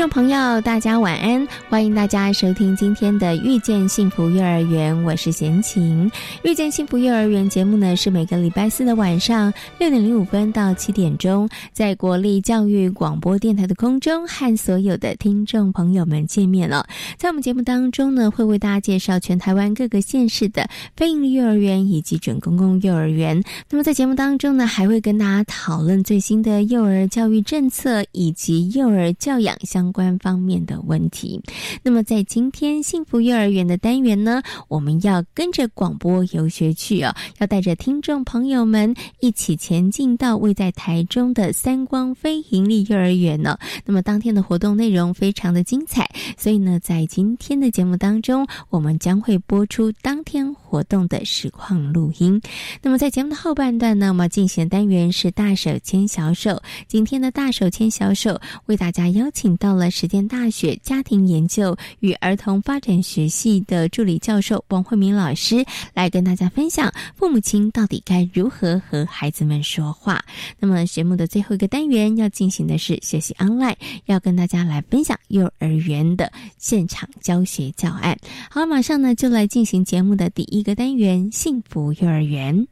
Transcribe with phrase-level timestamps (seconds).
[0.00, 1.46] 众朋友，大家晚安！
[1.68, 6.10] 欢迎大家收听今天的《遇见幸福幼儿园》，我是贤琴。
[6.42, 16.86] 《遇见幸福幼儿园》节目呢，是每个礼拜四的晚上六点零五分到七点钟，在国立教育广播电台的空中和所有的听众朋友们见面了。
[17.18, 23.38] 在我们节目当中呢，会为大家介绍全台湾各个县市的非营利幼儿园以及准公共幼儿园。
[23.68, 29.89] 那么在节目当中呢，还会跟大家讨论最新的幼儿教育政策以及幼儿教养相。
[29.92, 31.40] 关方面的问题。
[31.82, 43.58] 那么，在今天幸福幼儿园的单元呢，我们要跟着广播游学去哦，要带着听众朋友们一起前进到位在台中的三光非营利幼儿园呢。
[43.84, 52.40] 那么，当天的活动内容非常的精彩，所以呢，在今天的节目当中，我们将会播出当天活动的实况录音。
[52.80, 56.62] 那么，在节目的后半段呢，我们进行的单元是大手牵小手。
[56.86, 59.90] 今天的大手牵小手为大家邀请到了。
[59.90, 70.24] 实践大学家庭研究与儿童发展学系的助理教授王慧明老师来跟大家分享父母亲到底该如何和孩子们说话。
[70.60, 73.74] 那么节目的最后一个单元要进行的是学习 online，
[74.06, 78.16] 要跟大家来分享幼儿园的现场教学教案。
[78.48, 82.66] 好，马上呢就来进行节目的第一一个单元——幸福幼儿园。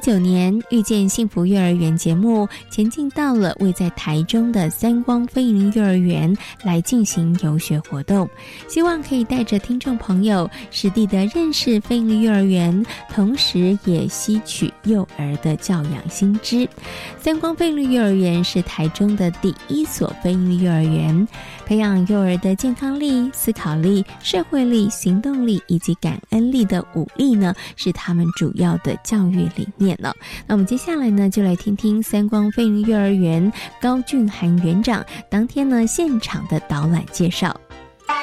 [0.00, 8.28] 九年遇见幸福幼儿园节目前进到了位在台中的三光飞营幼儿园来进行游学活动，
[8.66, 16.66] 希望可以带着听众朋友实地的认识飞营幼儿园，同时也吸取幼儿的教养新知。
[17.18, 21.28] 三光飞营幼儿园是台中的第一所飞营幼儿园，
[21.66, 29.40] 培养幼儿的健康力、思考力、社会力、行动力以及感恩力的五力呢，是他们主要的教育。
[29.56, 37.58] 理念那我们接下来呢，就来听听三光飞云幼儿园高俊涵园长当天呢现场的导览介绍。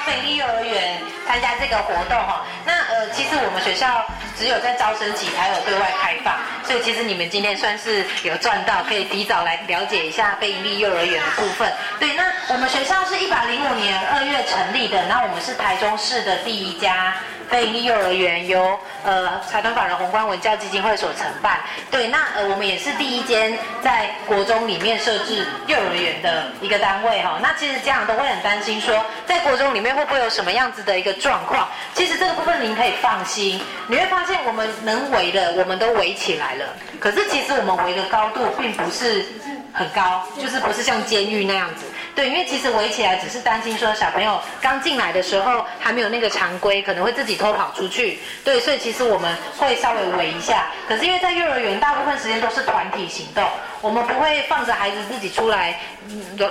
[0.06, 4.06] 飞鹰幼儿园参加这个活动哈，那呃，其实我们学校
[4.38, 11.72] 只有在招生期才有对外开放，所以其实你们今天算是有赚到，可以提早来了解一下非营利幼儿园的部分。
[12.00, 17.14] 对，那我们学校是一百零五年二月成立的，那我们是台中市的第一家。
[17.50, 21.62] 非营利幼儿园由呃财团法人宏观文教基金会所承办。
[21.90, 27.40] 对，那呃我们也是第一间在国中里面设置幼儿园的一个单位哈。
[27.42, 31.68] 那其实家长都会很担心说，在国中里面会不会有什么样子的一个状况？
[31.94, 36.66] 其实这个部分您可以放心，你会发现我们能围的我们都围起来了。
[37.00, 39.24] 可是其实我们围的高度并不是
[39.72, 41.86] 很高，就是不是像监狱那样子。
[42.18, 48.18] 对，因为其实围起来只是担心说小朋友刚进来的时候还没有那个常规，可能会自己偷跑出去。
[48.44, 50.66] 对，所以其实我们会稍微围一下。
[50.88, 53.48] 可是因为在幼儿园大部分时间都是团体行动，
[53.82, 55.80] 我们不会放着孩子自己出来，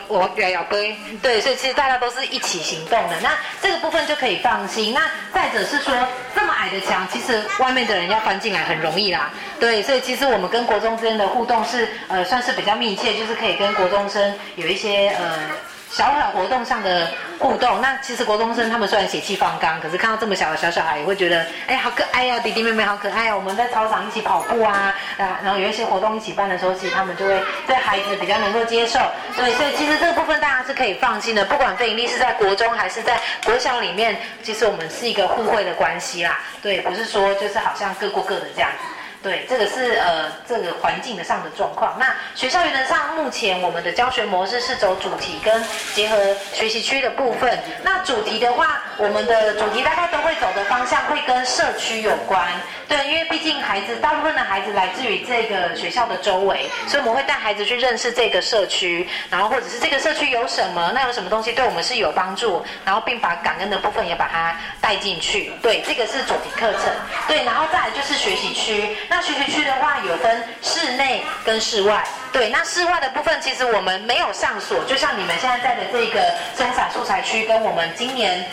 [0.07, 0.97] 我咬咬龟。
[1.21, 3.17] 对，所以其实大家都是一起行动的。
[3.21, 4.95] 那这个部分就可以放心。
[4.95, 5.93] 那再者是说，
[6.33, 9.33] 这么矮的墙，其实外面的人要翻进来很容易啦。
[9.59, 15.56] 对，所以其实我们跟国中之间的互动是呃算是比较密切，就是可以跟国中生有一些呃。
[15.91, 17.09] 小小活动上的
[17.39, 23.37] 互动，那其实国中生他们虽然血气方刚，可是看到这么小的小小孩，也会觉得，哎，好可爱呀，弟弟妹妹好可爱呀。
[23.37, 28.99] 我们在操场一起跑步啊，啊，然后有一些活动一起办的时候，其实他们就会对孩子比较能够接受。
[29.37, 36.41] 对，所以其实这个部分大家是可以放心的，不管费盈利是在国中还是在国小里面，其实我们是一个互惠的关系啦。
[36.61, 38.96] 对，不是说就是好像各过各的这样子。
[39.23, 41.97] 对，这个是呃这个环境的上的状况。
[41.99, 45.65] 那学校原则上目前我们的教学模式是走主题跟
[45.95, 46.17] 结合
[46.53, 47.59] 学习区的部分。
[47.83, 48.83] 那主题的话。
[48.99, 52.43] 我们的主题大概都会走的方向会跟社区有关。
[52.89, 65.53] 对，因为毕竟孩子大部分的孩子来自于这个学校的周围，所以我们会带孩子去认识这个社区，然后或者是这个社区有什么，那有什么东西对我们是有帮助，然后并把感恩的部分也把它带进去。
[65.61, 66.91] 对，这个是主题课程。
[67.29, 68.97] 对，然后再来就是学习区。
[69.09, 72.05] 那学习区的话有分室内跟室外。
[72.33, 78.45] 对，那室外的部分其实我们没有上锁，就像你们现在在的这个生产素材区，跟我们今年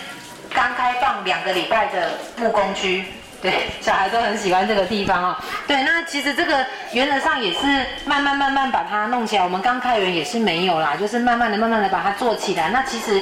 [0.53, 3.03] 刚开放两个礼拜的木工区。
[3.41, 5.37] 对，小孩都很喜欢这个地方哦。
[5.67, 9.43] 对，那其实这个原则上也是慢慢慢慢把它弄起来。
[9.43, 12.69] 我们刚开园也是没有啦，就是慢慢的、慢慢的把它做起来。
[12.69, 13.21] 那其实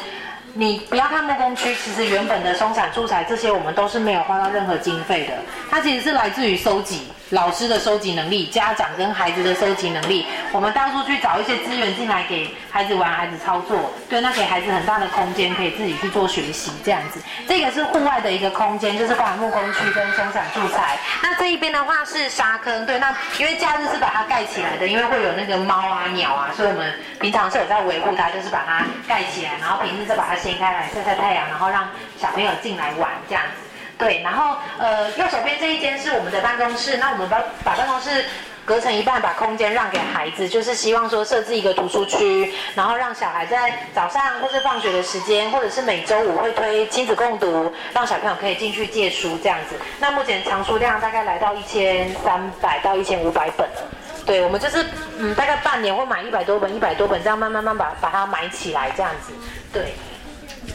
[0.54, 5.34] 你不要看木工区，其实原本的松散素材这些我们都是没有花到任何经费的，
[5.72, 7.12] 它其实是来自于收集。
[7.32, 17.22] 老师的收集能力，家长跟孩子的收集能力，我们到处去找一些资源进来给孩子玩，孩子操作，对，那给孩子很大的空间，可以自己去做学习，这样子。
[17.48, 20.98] 这个是户外的一个空间，就是包含木工区跟生产素材。
[21.24, 31.88] 那这一边的话是沙坑，对，那因为假日是把它盖起来的，因为会有那个猫啊、鸟啊，所以我们平常是有在维护它，就是把它盖起来，然后平日再把它掀开来晒晒太阳，然后让
[32.20, 33.71] 小朋友进来玩这样子。
[34.02, 38.26] 对，然后呃，右手边这一间是我们的办公室，那我们把把办公室
[38.66, 49.76] 隔成一半，把空间让给孩子，就是希望说设置一个图书区，然后让小孩在早上或是放学的时间，或者是每周五会推亲子共读，让小朋友可以进去借书这样子。
[50.00, 53.82] 那目前藏书量大概来到一千三百到一千五百本了。
[54.26, 54.84] 对，我们就是
[55.20, 59.32] 嗯，大概半年会买一百多本，一百多本这样慢慢慢把把它买起来这样子。
[59.72, 59.94] 对。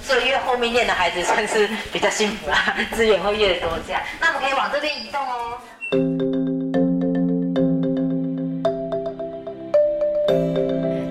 [0.07, 4.01] 所以越后面念的孩子算是比较幸福啦， 资源会越多这样。
[4.21, 5.59] 那我们可以往这边移动哦。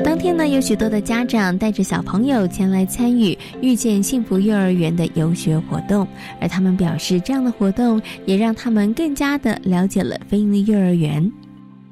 [0.02, 6.08] 当天呢，有许多的家长带着小朋友前来参与遇见幸福幼儿园的游学活动，
[6.40, 11.30] 而他们表示，这样的活动也让他们更加的了解了飞鹰的幼儿园。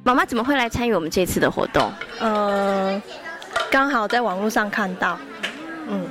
[0.04, 1.92] 妈妈怎么会来参与我们这次的活动？
[2.20, 3.02] 呃，
[3.70, 5.20] 刚好在网络上看到，
[5.90, 6.08] 嗯。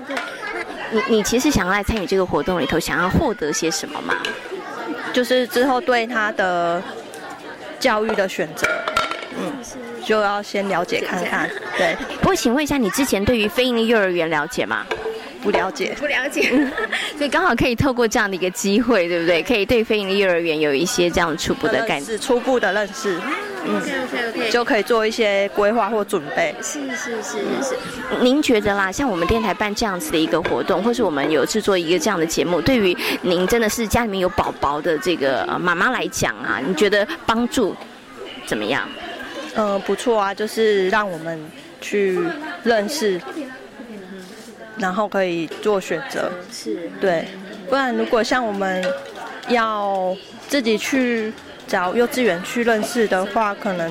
[0.92, 4.14] 你你其实想要来参与这个活动里头，想要获得些什么吗？
[5.12, 6.82] 就是之后对他的
[7.78, 8.66] 教育的选择，
[9.38, 9.52] 嗯，
[10.04, 11.50] 就要先了解看看。
[11.76, 14.86] 对，不过请问一下，你之前对于飞鹰的幼儿园了解吗？
[15.42, 16.42] 不了解，不了解，
[17.18, 19.42] 所以刚好可以透过这样的一个机会，对不对？
[19.42, 23.20] 可以对飞鹰的幼儿园有一些这样初步的概念，初步的认识。
[23.64, 26.54] 嗯，OK OK OK，就可以做一些规划或准备。
[26.62, 27.76] 是是是是是。
[28.20, 37.74] 您觉得啦，像我们电台办这样子的一个活动，或是我们有制作一个这样的节目，对于您真的是家里面有宝宝的这个妈妈来讲啊，你觉得帮助
[38.46, 38.88] 怎么样？
[39.54, 41.38] 嗯，不错啊，就是让我们
[41.80, 42.18] 去
[42.62, 43.20] 认识。
[44.78, 47.28] 然后可以做选择，是对，
[47.68, 48.82] 不然如果像我们
[49.48, 50.16] 要
[50.48, 51.30] 自己去
[51.72, 53.90] 找幼稚园去认识的话，可能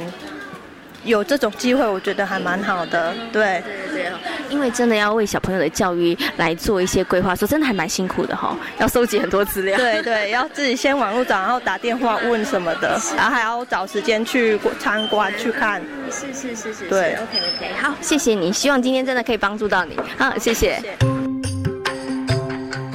[1.03, 3.11] 有这种机会，我觉得还蛮好的。
[3.33, 4.11] 对对对，
[4.51, 9.75] 因为真的要为小朋友的教育来做一些规划，说真的还蛮辛苦的哈，要收集很多资料。
[9.79, 15.81] 对对，要自己先网络找，然后打电话问什么的，然后还要找时间去参观去看。
[16.11, 20.79] 是是是是，对，OK OK，好，谢谢你，希望今天真的可以帮助到你，好，谢谢。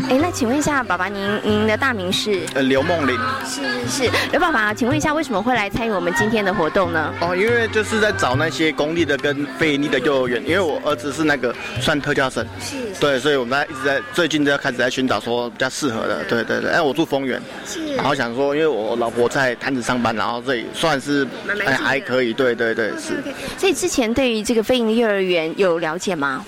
[0.08, 2.40] 哎，那请问一下，爸爸，您您的大名是？
[2.54, 3.18] 呃，刘梦玲。
[3.44, 7.12] 是是是，刘爸爸，请问一下，为什么会来参与我们今天的活动呢？
[7.20, 12.46] 哦，因为就是在找那些公立的跟非盈利的幼儿园，因为我儿子是那个算特教生。
[12.60, 12.76] 是。
[13.00, 16.22] 对，所以我们在一直在最近都要开始在寻找说比较适合的。
[16.24, 17.42] 对对对，哎，我住丰原。
[17.66, 17.96] 是。
[17.96, 21.26] 然后想说，因为我老婆在潭子上班，然后这里算是
[21.66, 22.32] 哎还可以。
[22.32, 23.20] 对对对，是。
[23.58, 26.44] 所以之前对于这个非盈利幼儿园有了解吗？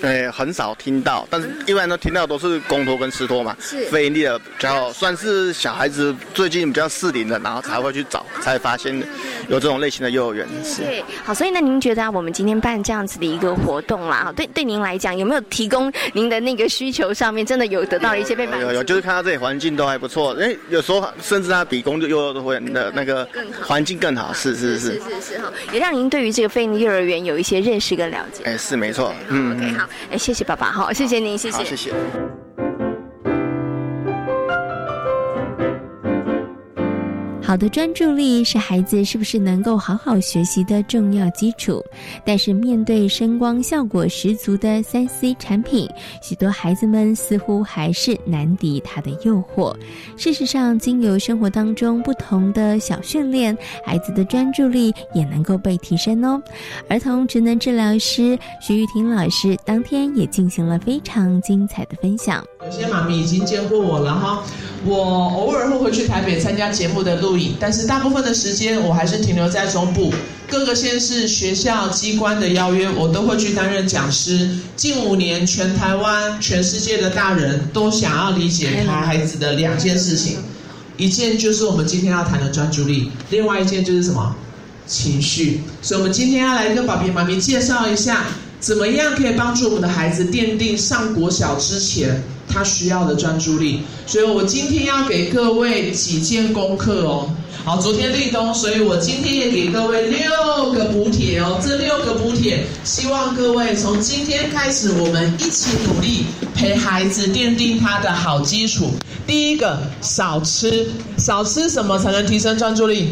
[0.00, 8.96] 对，很少听到，但是一般都听到都是公托跟私托嘛，是非盈利的比较算是小孩子最近比较适龄的，然后才会去找，才发现
[9.48, 10.46] 有这种类型的幼儿园。
[10.78, 18.66] 对，好，所以那您觉得我们今天办这样子的一个活动啦，对对您来讲有没有提供您的那个需求上面真的有得到一些被满足？
[18.66, 23.28] 有有，就是看到这里环境都还不错，因为有时候甚至它比公幼儿园的那个
[23.62, 28.42] 环境更好，是是是是是哈，也让您对于这个非盈利幼儿园有一些认识跟了解。
[28.44, 29.89] 哎，是没错，嗯，OK 好。
[30.10, 31.92] 哎，谢谢爸爸，好，谢谢您，谢谢，谢谢。
[37.50, 41.84] 好的专注力是孩子是不是能够好好学习的重要基础。
[42.24, 45.90] 但是面对声光效果十足的三 C 产品，
[46.22, 49.74] 许多孩子们似乎还是难敌它的诱惑。
[50.16, 56.40] 事实上，经由生活当中不同的小训练，孩子的专注力也能够被提升哦。
[56.88, 62.44] 儿童职能治疗师徐玉婷老师当天也进行了非常精彩的分享。
[62.64, 64.44] 有些妈咪已经见过我了哈，
[64.86, 64.94] 我
[65.34, 70.12] 偶尔会回去台北参加节目的录影，但是大部分的时间我还是停留在中部
[70.48, 74.50] 各个县市学校机关的邀约，我都会去担任讲师。
[74.76, 80.38] 近五年，全台湾、全世界的大人都想要理解他孩子的两件事情，
[80.96, 84.34] 一件就是我们今天要谈的专注力，另外一件就是什么
[84.86, 85.60] 情绪。
[85.80, 88.26] 所以，我们今天要来跟爸比妈咪介绍一下。
[88.60, 93.80] 怎么样可以帮助我们的孩子奠定上国小之前他需要的专注力？
[94.06, 97.30] 所以我今天要给各位几件功课哦。
[97.64, 101.60] 好，昨天立冬，所以我今天也给各位六个补铁哦。
[101.62, 106.24] 这六个补铁，希望各位从今天开始，我们一起努力
[106.54, 108.90] 陪孩子奠定他的好基础。
[109.26, 110.88] 第一个，少吃，
[111.18, 113.10] 少吃什么才能提升专注力？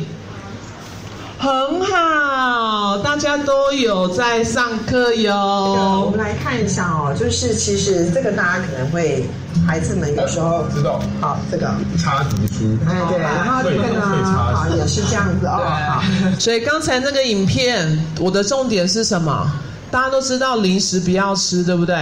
[1.38, 6.02] 很好，大家都有在上课哟。
[6.04, 9.25] 我们来看一下哦，就是其实这个大家可能会，
[9.64, 11.00] 孩子们有时候知道。
[11.21, 12.76] 好，这个插读书。
[12.88, 15.62] 哎，对，然后这个呢，好也是这样子哦。
[15.87, 16.02] 好，
[16.40, 19.49] 所以刚才那个影片，我的重点是什么？
[19.92, 21.97] 大家都知道零食不要吃，对不对？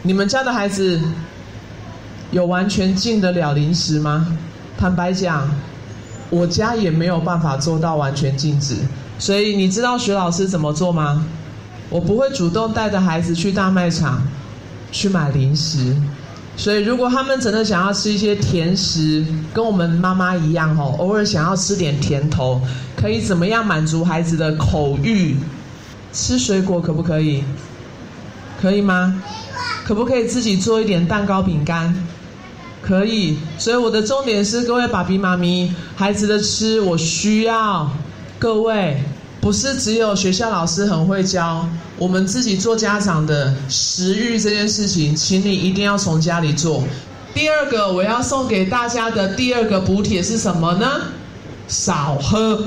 [0.00, 0.98] 你们家的孩子
[2.30, 4.26] 有完全禁得了零食吗？
[4.78, 5.46] 坦白讲。
[6.32, 8.74] 我家也没有办法做到完全禁止，
[9.18, 11.26] 所以你知道徐老师怎么做吗？
[11.90, 14.22] 我不会主动带着孩子去大卖场
[14.90, 15.94] 去买零食，
[16.56, 19.22] 所以如果他们真的想要吃一些甜食，
[19.52, 22.58] 跟我们妈妈一样哦，偶尔想要吃点甜头，
[22.96, 25.36] 可以怎么样满足孩子的口欲？
[26.14, 27.44] 吃水果可不可以？
[28.58, 29.22] 可以吗？
[29.84, 31.94] 可不可以自己做一点蛋糕、饼干？
[32.82, 37.88] 可以，所以我的重点是各位爸比妈咪，孩子的吃我需要
[38.40, 39.00] 各位，
[39.40, 46.82] 不是只有学校老师很会教，我们自己做家长的食欲这件事情，请你一定要从家里做。
[47.32, 51.02] 第二个我要送给大家的第二个补铁是什么呢？
[51.68, 52.62] 少喝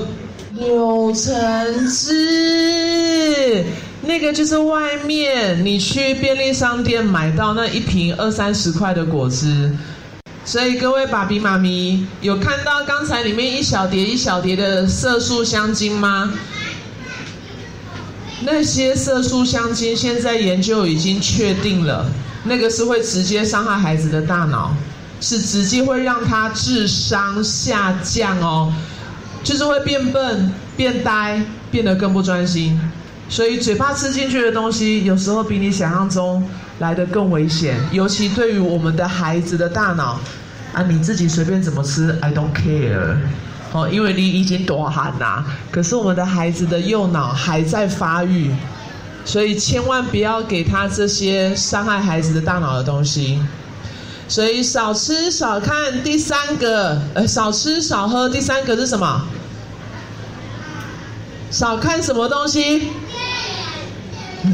[0.54, 3.64] 柳橙汁，
[4.02, 9.70] 那个就是外面你去便利商店买到那一瓶二三十块的果汁。
[10.46, 16.32] 所以各位爸比妈咪有看到刚才里面一小碟一小碟的色素香精吗？
[18.42, 22.08] 那些色素香精现在研究已经确定了，
[22.44, 24.72] 那个是会直接伤害孩子的大脑，
[25.20, 28.72] 是直接会让他智商下降哦，
[29.42, 32.80] 就是会变笨、变呆、变得更不专心。
[33.28, 36.48] 所以嘴巴吃进去的东西，有时候比你想象中。
[36.78, 40.20] 来的更危险，尤其对于我们的孩子的大脑，
[40.74, 43.16] 啊，你自己随便怎么吃，I don't care，
[43.72, 48.54] 哦，因为你已经多汗呐，可是我们的孩子的右脑还在发育，
[49.24, 53.40] 所以千万不要给他这些伤害孩子的大脑的东西，
[54.28, 56.02] 所以少吃少看。
[56.02, 58.28] 第三个，呃，少吃少喝。
[58.28, 59.26] 第三个是什么？
[61.50, 62.88] 少看什么东西？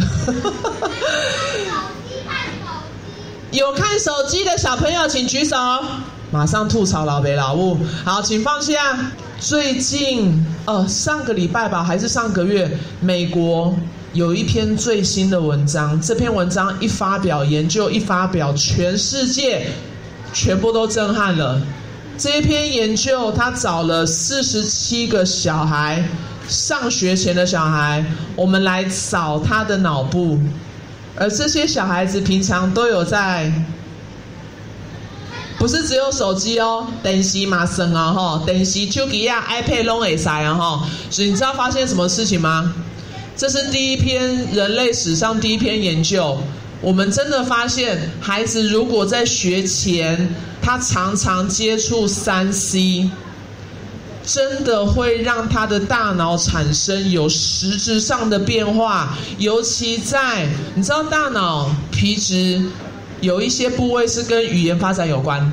[3.53, 5.57] 有看手机的小朋友，请举手。
[6.31, 7.79] 马上吐槽老北老物。
[8.03, 8.99] 好，请放下。
[9.39, 13.77] 最近，呃，上个礼拜吧，还是上个月，美国
[14.15, 16.01] 有一篇最新的文章。
[16.01, 19.67] 这篇文章一发表，研究一发表，全世界
[20.33, 21.61] 全部都震撼了。
[22.17, 26.03] 这一篇研究，他找了四十七个小孩，
[26.49, 28.03] 上学前的小孩，
[28.35, 30.39] 我们来扫他的脑部。
[31.17, 33.53] 而这些小孩子平常都有在，
[35.59, 40.89] 不是只有手机哦，电视嘛生啊哈，电视、手机啊、iPad 拢会塞啊哈。
[41.11, 42.75] 所以你知道发现什么事情吗？
[43.37, 46.39] 这是第一篇人类史上第一篇研究。
[46.81, 53.09] 我们真的发现，孩子如果在学前，他常常接触三 C。
[54.25, 62.63] 真的会让他的大脑产生有实质上的变化，尤其在你知道大脑皮质
[63.21, 65.53] 有一些部位是跟语言发展有关，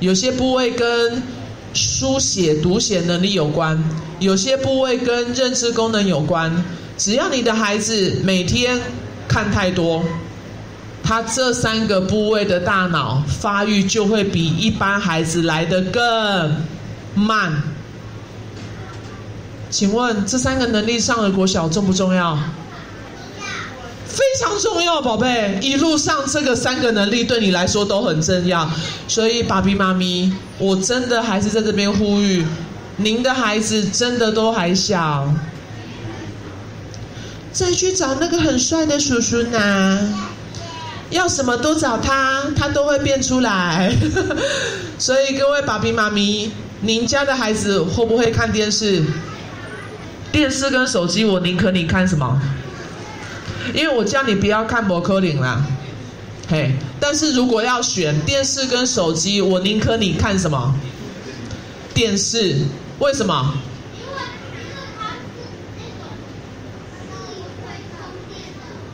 [0.00, 1.22] 有些部位跟
[1.72, 3.82] 书写读写能力有关，
[4.18, 6.64] 有些部位跟认知功能有关。
[6.96, 8.80] 只要你的孩子每天
[9.26, 10.04] 看太多，
[11.02, 16.56] 他这三个部位的大脑发育就会比一般孩子来得更
[17.14, 17.73] 慢。
[19.74, 22.38] 请问这三个能力上了国小重不重要？
[24.06, 25.58] 非常重要，宝贝。
[25.60, 28.70] 一路上这个三个能力对你来说都很重要，
[29.08, 32.46] 所以爸比妈咪，我真的还是在这边呼吁，
[32.98, 35.28] 您的孩子真的都还小，
[37.50, 40.14] 再去找那个很帅的叔叔呢，
[41.10, 43.92] 要什么都找他，他都会变出来。
[45.00, 46.52] 所以各位爸比妈咪，
[46.82, 49.02] 您家的孩子会不会看电视？
[50.34, 52.42] 电视跟手机，我宁可你看什么？
[53.72, 55.64] 因为我叫你不要看摩柯林啦，
[56.48, 56.72] 嘿。
[56.98, 60.74] 但是如果要选电视跟手机，我宁可你看什么？
[61.94, 62.56] 电视？
[62.98, 63.54] 为什么？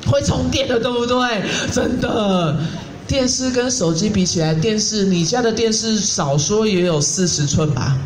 [0.04, 1.42] 会充电的，对不对？
[1.72, 2.54] 真的，
[3.08, 7.96] 电视跟手机比起来，电视你家的电视少说也有四十寸吧，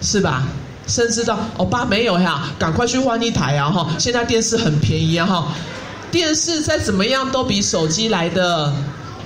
[0.00, 0.46] 是吧？
[0.86, 3.70] 甚至到哦，爸没有呀，赶快去换一台啊！
[3.70, 5.26] 哈，现在电视很便宜啊！
[5.26, 5.48] 哈，
[6.10, 8.72] 电视再怎么样都比手机来的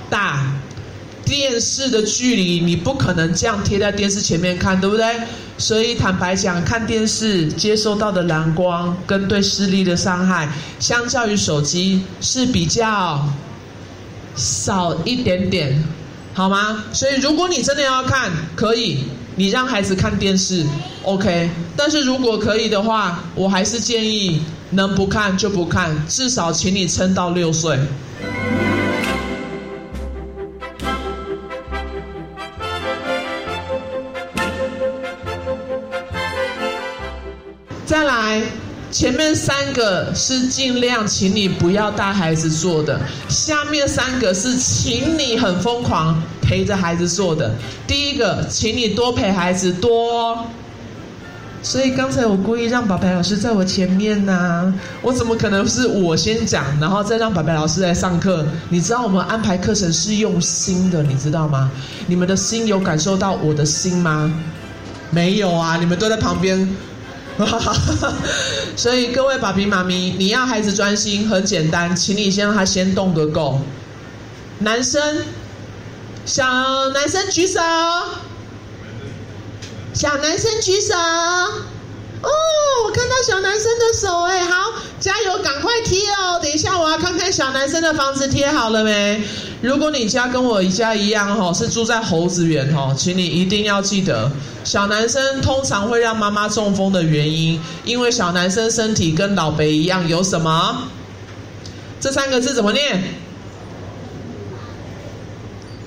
[0.09, 0.45] 大，
[1.25, 5.05] 电视的距离你不可能这样贴在电视前面看，对不对？
[5.57, 10.47] 所以坦白讲，看电视接收到的蓝光跟对视力的伤害，
[10.79, 13.27] 相较于手机是比较
[14.35, 15.83] 少一点点，
[16.35, 16.83] 好吗？
[16.93, 19.03] 所以如果你真的要看，可以。
[19.39, 20.65] 你让孩子看电视
[21.03, 24.41] ，OK，但是如果可以的话，我还是建议
[24.71, 27.77] 能不看就不看，至少请你撑到六岁。
[37.85, 38.41] 再来，
[38.89, 46.19] 前面三个是尽量请你不要带孩子做的，下面三个是请你很疯狂。
[46.47, 47.53] 陪着孩子做的，
[47.85, 50.45] 第一个，请你多陪孩子多。
[51.61, 58.45] 所以刚才我故意让宝贝老师在我前面呢，我怎么可能是我先讲，然后再让宝贝老师来上课？
[58.69, 61.69] 你知道我们安排课程是用心的，你知道吗？
[62.05, 64.31] 你们的心有感受到我的心吗？
[65.09, 66.69] 没有啊，你们都在旁边。
[68.77, 73.59] 所以各位爸比妈咪，你要孩子专心，很简单，请你先让他先动得够。
[74.59, 75.01] 男生。
[76.27, 76.43] 小
[76.89, 77.61] 男生举手，
[79.93, 80.93] 小男生举手。
[80.93, 82.29] 哦，
[82.83, 86.37] 我看到小男生的手，哎，好，加油，赶快贴哦。
[86.43, 89.23] 等一下，我要看看小男生的房子贴好了没。
[89.61, 94.29] 如果你家跟我家一样，哈，是住在猴子园，哈，请你一定要记得，
[94.65, 100.89] 小男生通常会让妈妈中风的原因，因为小男生身体跟老北一样，有什么？
[102.01, 103.01] 这三个字怎么念？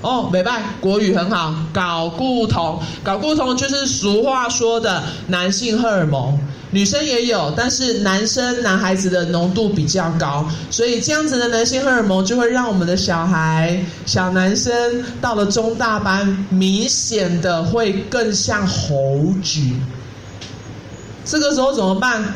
[0.03, 1.55] 哦，美拜，国语很好。
[1.75, 6.39] 睾固酮，睾固酮就是俗话说的男性荷尔蒙，
[6.71, 14.73] 女生也有，但是男生男孩子的浓度比较高，所以这样子的男性荷尔蒙就会让我们的小孩小男生
[15.21, 19.61] 到了中大班，明显的会更像猴子。
[21.27, 22.35] 这个时候怎么办？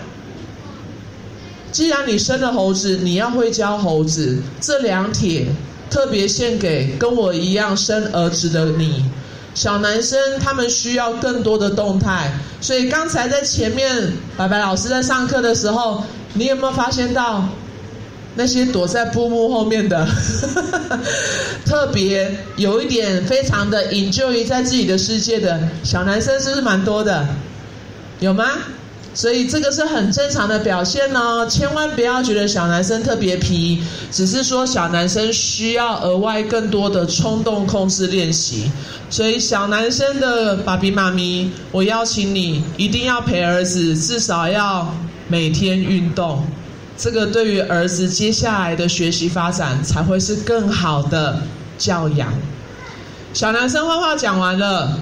[1.73, 5.47] 既然你生了猴子，你要会教猴子这两帖。
[5.95, 9.05] 特别献给跟我一样生儿子的你，
[9.55, 16.03] 小男生他们需要更多的动态，所以刚才在前面白白老师在上课的时候，
[16.33, 17.49] 你有没有发现到
[18.35, 20.05] 那些躲在布幕后面的，
[21.65, 27.25] 特别有一点非常的 enjoy 在自己的世界的小男生，是不是蛮多的？
[28.19, 28.45] 有吗？
[29.15, 38.69] 所以这个是很正常的表现哦，千万不要觉得小男生特别皮，只是说小男生需要额外更多的冲动控制练习。
[39.09, 44.93] 所以小男生的爸比妈咪，我邀请你一定要陪儿子，至少要
[45.29, 46.45] 每天运动，
[46.99, 51.41] 这个对于儿子接下来的学习发展才会是更好的
[51.79, 52.35] 教养。
[53.33, 54.99] 小男生画画讲完了，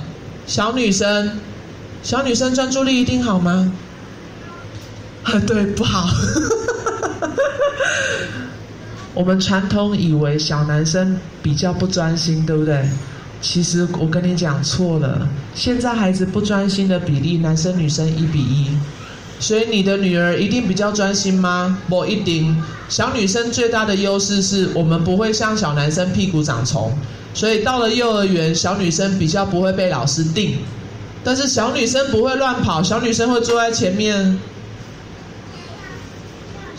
[0.46, 1.38] 小女生，
[2.02, 3.72] 小女生专注力一定好吗？
[5.24, 6.08] 啊， 对，不好。
[9.14, 12.88] 我们传统以为小男生比较不专心，对不对？
[13.40, 15.28] 其实我跟你讲错了。
[15.54, 18.68] 现在孩子不专心的比例，男生女生一比一。
[19.38, 21.76] 所以你的女儿一定比较专心吗？
[21.88, 22.56] 不一定。
[22.88, 26.92] 小女生最大的优势是我们不会像小男生屁股长虫，
[27.34, 30.56] 所以到了幼儿园，小女生比较不会被老师定。
[31.24, 34.38] 但是小女生不会乱跑，小女生会坐在前面。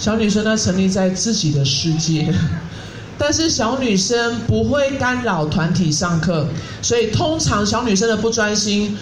[0.04, 2.28] 小女生呢，沉溺在自己的世界，
[3.18, 6.46] 但是小女生不会干扰团体上课，
[6.82, 8.98] 所以通常小女生的不专心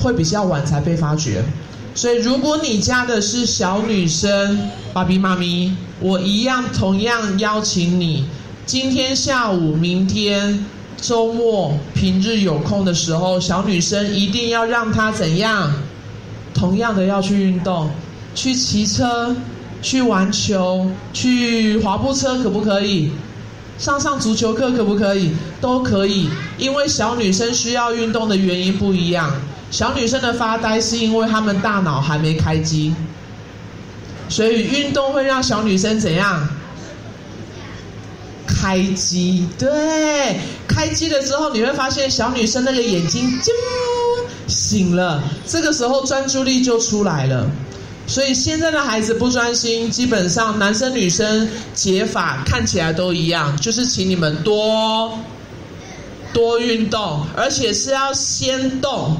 [0.00, 1.44] 会比较晚才被发觉。
[1.94, 4.58] 所以如果你家的是小女生，
[4.92, 8.24] 爸比妈咪，我一样同样邀请你，
[8.66, 10.64] 今天下午、明天、
[11.00, 15.72] 周末、平日有空的时候，小女生一定要让她怎样？
[16.52, 17.88] 同样的要去运动，
[18.34, 19.36] 去骑车，
[19.84, 23.12] 去玩球，去滑步车，可不可以？
[23.76, 25.30] 上上足球课可不可以？
[25.60, 29.30] 都可以，因为小女生需要运动的原因不一样。
[29.70, 32.94] 小女生的发呆是因为她们大脑还没开机，
[34.30, 36.48] 所以运动会让小女生怎样？
[38.46, 43.52] 开机，对，开机的时候你会发现小女生那个眼睛就
[44.46, 47.46] 醒了，这个时候专注力就出来了。
[48.06, 55.18] 所以现在的孩子不专心，基本上男生女生解法看起来都一样，就是请你们多
[56.32, 59.16] 多运动，而且是要先动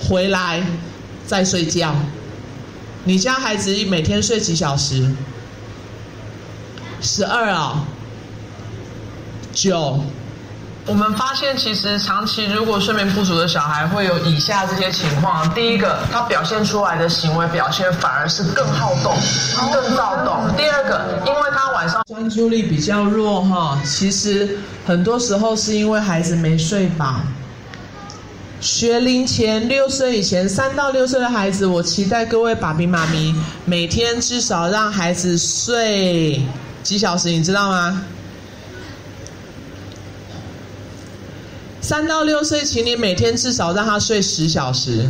[0.00, 0.64] 回来
[1.26, 1.94] 再睡觉。
[3.04, 5.10] 你家孩子每天睡几小时？
[7.00, 7.86] 十二啊，
[9.52, 10.00] 九。
[10.88, 19.14] 我们发现，其实长期如果睡眠不足的小孩会有以下这些情况：第一个，他表现出来的行为表现反而是更好动、
[19.70, 27.16] 更躁动；第二个，因为他晚上专注力比较弱，哈，其实很多时候是因为孩子没睡饱。
[28.58, 33.34] 学龄前六岁以前，三到六岁的孩子，我期待各位爸比妈咪
[33.66, 36.42] 每天至少让孩子睡
[36.82, 38.02] 几小时，你知道吗？
[41.88, 45.08] 三到六岁，请你每天至少让他睡十小时。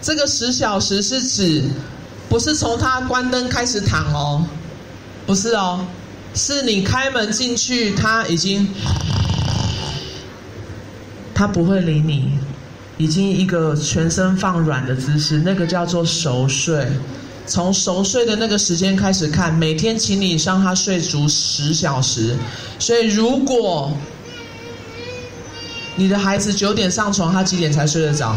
[0.00, 1.62] 这个十小时是指，
[2.26, 4.42] 不是从他关灯开始躺哦，
[5.26, 5.86] 不是哦，
[6.32, 8.66] 是你开门进去，他已经，
[11.34, 12.32] 他不会理你，
[12.96, 16.88] 已经一个全身放软的姿势，那个叫做熟睡。
[17.46, 22.34] 从熟睡的那个时间开始看，每天请你让他睡足十小时。
[22.78, 23.92] 所以如果
[25.96, 28.36] 你的孩子九点上床，他几点才睡得着？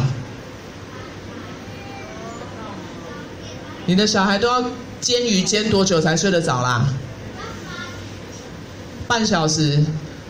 [3.86, 4.64] 你的小孩都要
[5.02, 6.88] 煎鱼煎多久才睡得着啦？
[9.08, 9.84] 半小时，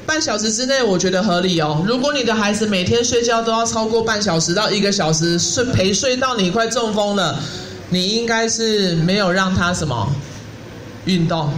[0.05, 1.83] 半小时之内我觉得合理哦。
[1.85, 7.37] 如果你的孩子每天睡觉都要超过半小时到一个小时，睡陪睡到你快中风了，
[7.89, 10.09] 你应该是没有让他什么
[11.05, 11.51] 运动。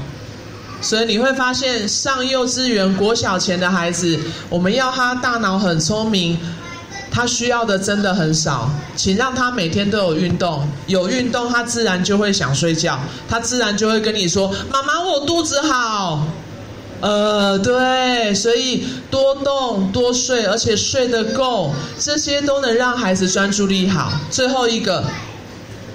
[0.81, 6.37] 所以你会发现，上幼稚园、国小前的孩子，我们要他大脑很聪明，
[7.11, 8.67] 他需要的真的很少。
[8.95, 16.25] 请让他每天都有运动，有运动他自然就会想睡觉，他自然就会跟你说：“妈妈，我肚子好。”
[16.99, 24.11] 呃，对，所以多动、多睡，而且睡得够，这些都能让孩子专注力好。
[24.29, 25.03] 最后一个，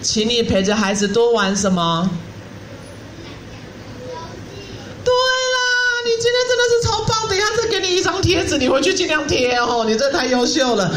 [0.01, 2.09] 请你陪着孩子多玩什么？
[6.19, 6.81] 今天真的是
[7.57, 9.85] 再给你一张贴纸，你回去尽量贴哦。
[9.87, 10.95] 你这太优秀了。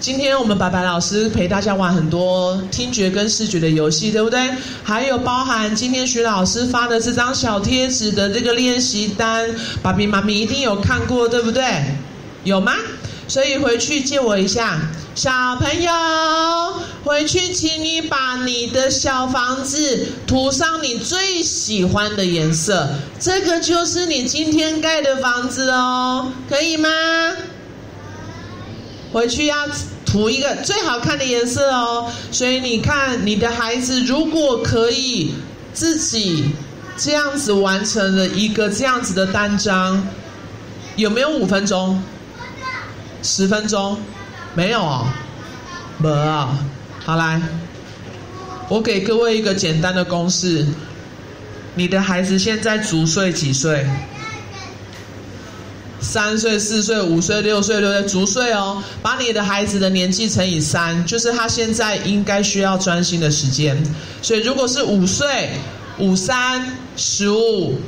[0.00, 4.48] 今天我们白白老师陪大家玩很多听觉跟视觉的游戏，对不对？
[4.82, 9.50] 还有包含今天徐老师发的这张小贴纸的这个练习单，
[9.82, 11.64] 爸比妈咪一定有看过，对不对？
[12.44, 12.74] 有吗？
[13.26, 14.80] 所以回去借我一下。
[15.14, 15.90] 小朋友，
[17.08, 22.86] 回去请你把你的小房子涂上你最喜欢的颜色，
[23.18, 26.90] 这个就是你今天盖的房子哦，可以吗？
[29.10, 29.56] 回去要
[30.04, 32.12] 涂一个最好看的颜色哦。
[32.30, 35.32] 所以你看，你的孩子如果可以
[35.72, 36.50] 自己
[36.98, 40.06] 这样子完成了一个这样子的单张，
[40.96, 42.02] 有没有五分钟？
[43.22, 43.98] 十分钟？
[44.52, 45.06] 没有哦，
[45.96, 46.50] 没啊。
[47.04, 47.40] 好来，
[48.68, 50.66] 我给各位一个简单的公式：
[51.74, 53.86] 你的孩子现在足岁几岁？
[56.00, 58.82] 三岁、四岁、五岁、六岁、六岁，足岁哦。
[59.02, 63.82] 把你的孩子的年纪乘以三，就是他现在应该需要专心的时间。
[64.20, 65.50] 所以如果是五岁，
[65.98, 67.80] 五三十五。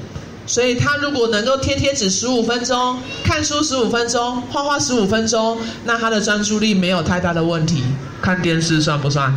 [0.51, 7.85] 所以他如果能够贴贴纸十五分钟，看书十五分钟，画画十五分钟，那他的专注力没有太大的问题。
[8.21, 9.33] 看电视算不算？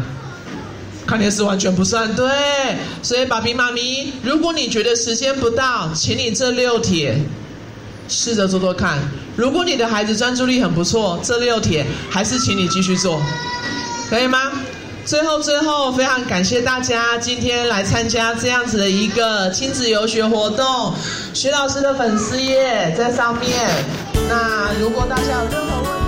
[1.05, 2.15] 看电视完全不算。
[2.15, 2.27] 对，
[3.03, 7.15] 所以爸比妈咪，如果你觉得时间不到，请你这六帖
[8.09, 8.97] 试着做做看。
[9.35, 13.21] 如果你的孩子专注力很不错，这六帖还是请你继续做，
[14.09, 14.51] 可以吗？
[15.05, 20.93] 最后，最后，非常感谢大家今天来参加这样子的一个亲子游学活动。
[21.33, 23.69] 徐老师的粉丝页在上面。
[24.29, 26.02] 那如果大家有任何问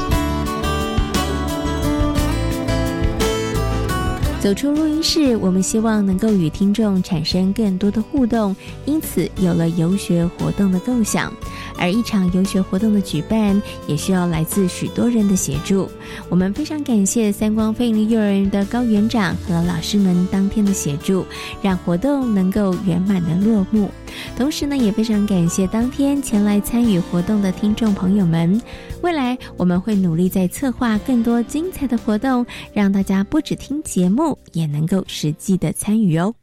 [4.45, 8.55] 走出录音室，我们希望能够与听众产生更多的互动，
[8.85, 11.33] 因此有了游学活动的构想。
[11.79, 15.89] 而一场游学活动的举办，也需要来自许多人的协助。
[16.29, 21.25] 我们非常感谢三光飞利幼儿园的高园长和老师们当天的协助，
[21.59, 23.89] 让活动能够圆满的落幕。
[24.37, 28.61] 同时呢，也非常感谢当天前来参与活动的听众朋友们。
[29.05, 36.33] 未来我们会努力在策划更多精彩的活动，让大家不只听节目，也能够实际的参与哦。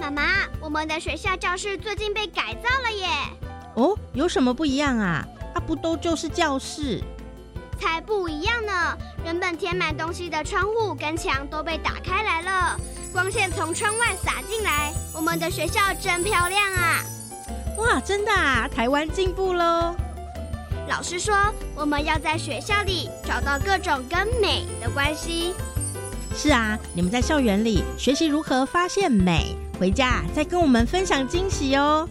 [0.00, 0.22] 妈妈
[0.62, 3.45] 我们的学校教室最近被改造了耶！
[3.76, 5.24] 哦，有什么不一样啊？
[5.54, 7.02] 啊，不都就是教室？
[7.78, 8.96] 才不一样呢！
[9.22, 12.80] 原本填满东西的窗户跟墙都被打开来了，
[13.12, 14.92] 光线从窗外洒进来。
[15.14, 17.04] 我们的学校真漂亮啊！
[17.76, 18.66] 哇，真的啊！
[18.66, 19.94] 台湾进步喽！
[20.88, 21.34] 老师说，
[21.74, 25.52] 我们要在学校里找到各种跟美的关系。
[26.34, 29.54] 是啊，你们在校园里学习如何发现美。
[29.78, 32.08] 回家再跟我们分享惊喜哦！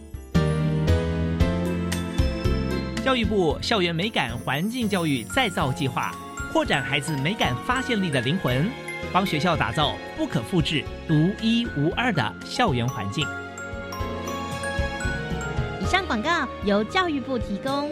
[3.06, 6.12] 教育部校园美感环境教育再造计划，
[6.52, 8.68] 扩展孩子美感发现力的灵魂，
[9.14, 13.24] 帮学校打造不可复制、独一无二的校园环境。
[15.80, 17.92] 以上广告由教育部提供。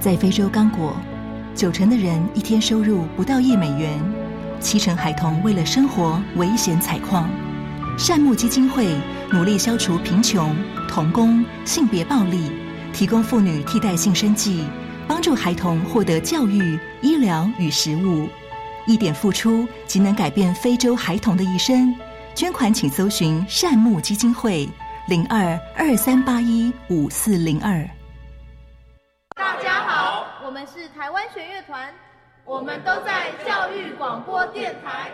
[0.00, 0.96] 在非洲刚果，
[1.54, 4.00] 九成的人一天收入不到一美元。
[4.60, 7.28] 七成孩童为了生活危险采矿，
[7.96, 8.94] 善牧基金会
[9.32, 10.54] 努力消除贫穷、
[10.86, 12.52] 童工、性别暴力，
[12.92, 14.68] 提供妇女替代性生计，
[15.08, 18.28] 帮助孩童获得教育、医疗与食物。
[18.86, 21.94] 一点付出即能改变非洲孩童的一生。
[22.34, 24.68] 捐款请搜寻善牧基金会
[25.08, 27.82] 零二二三八一五四零二。
[29.34, 31.90] 大家好，我们是台湾弦乐团。
[32.44, 35.10] 我们都在教育广播电台。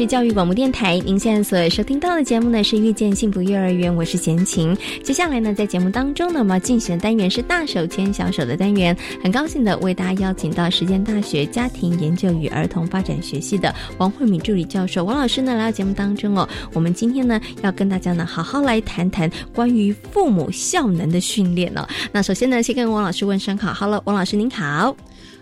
[0.00, 4.74] 是教育广播电台，您现在所收听到的节目呢是遇见幸福幼儿园，我是贤琴。
[5.04, 8.96] 接下来呢，在节目当中呢，我们要进行的单元是大手牵小手的单元。
[9.22, 16.48] 很高兴的为大家邀请到实践大学家庭研究与儿童发展学系的王慧敏助理教授王老师呢来到节目当中哦。
[16.72, 21.86] 我们今天呢要跟大家呢好好来谈谈关于父母效能的训练哦。
[22.10, 24.96] 那首先呢，先跟王老师问声好，Hello，王老师您好。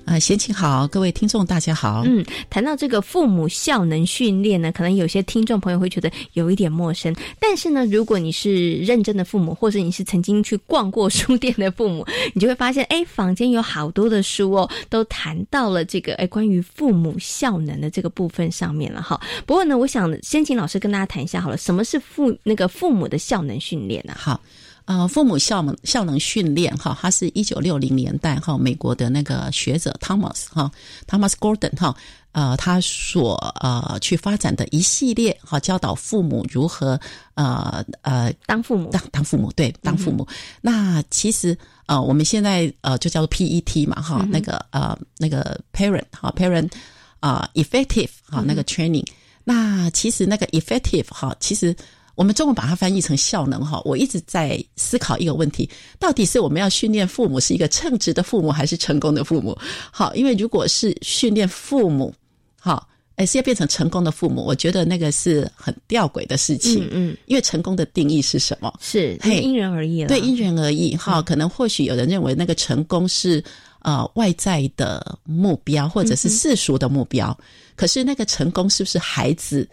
[0.09, 2.03] 啊，贤请好，各位听众大家好。
[2.07, 7.15] 嗯，谈到这个父母效能训练呢，可能有些听众朋友会觉得有一点陌生。
[7.39, 19.21] 但是呢，如果你是认真的父母，或者你是曾经去逛过书店的父母，你就会发现，哎，房间有好多的书哦，都谈到了这个哎关于父母效能的这个部分上面了哈。
[19.45, 24.15] 不过呢，我想先请老师跟大家谈一下好了，什么是父那个父母的效能训练呢？
[24.17, 24.41] 好。
[24.89, 30.73] 啊，父母效能效能训练哈，他是一九六零年代哈，美国的那个学者 Thomas 哈
[31.07, 31.95] ，Thomas Gordon 哈，
[32.33, 36.99] 呃，他所呃去发展的一系列哈，教导父母如何
[37.35, 40.27] 呃呃当父母当当父母对当父母。
[40.63, 46.73] 那其实呃我们现在呃就叫做 PET 嘛哈，那个呃那个 parent 哈 parent
[47.21, 49.05] 啊 effective 哈那个 training。
[49.45, 51.77] 那其实那个 effective 哈，其实。
[52.19, 59.57] 我们中文把它翻译成效能哈，我一直在思考一个问题：到底是我们要训练父母是一个称职的父母，还是成功的父母？
[59.93, 62.13] 好，因为如果是训练父母，
[62.59, 66.83] 好，哎是要变成成功的父母，我觉得那个是很吊诡的事情。
[66.87, 68.75] 嗯嗯，因为成功的定义是什么？
[68.81, 70.09] 是因人而异了。
[70.09, 70.97] 对，因人而异。
[70.97, 73.41] 哈，可能或许有人认为那个成功是
[73.83, 77.39] 呃外在的目标，或者是世俗的目标。
[77.77, 79.69] 可是那个成功是不是孩子？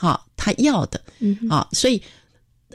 [0.00, 2.00] 好，他要的，嗯，好，所以，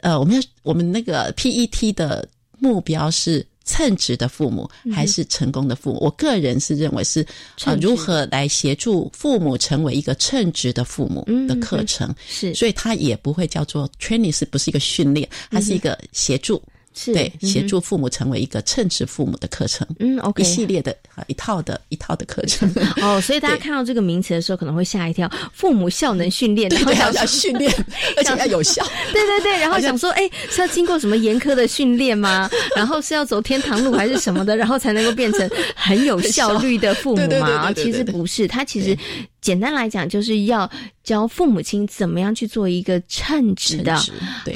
[0.02, 5.98] 呃，我们要我们那个 PET 的目标是称职的父母还是成功的父母？
[6.02, 7.26] 我个人是认为是
[7.64, 15.26] 啊，如何来协助父母成为一个称职的父母的课程是，所以它也不会叫做 training，是不是一个训练？
[15.50, 16.56] 它是一个协助。
[16.56, 16.73] 是
[17.06, 22.70] 对，嗯哼协助父母成为一个称职父母的课程，嗯，OK 一系列的啊一套的一套的课程。
[23.02, 25.30] 哦，所以大家看到这个名词的时候，可能会吓一跳。
[25.52, 27.72] 父母效能训练， 对对要训练，
[28.16, 28.84] 而且要有效。
[29.12, 32.48] 对对对，然后想说，哎，是要经过什么严苛的训练吗？
[32.76, 37.68] 然后是要走天堂路还是什么的，然后才能够变成很有效率的父母对对对嘛？
[37.72, 38.96] 其对对对对实不是，他其实
[39.40, 40.70] 简单来讲，就是要
[41.02, 43.98] 教父母亲怎么样去做一个称职的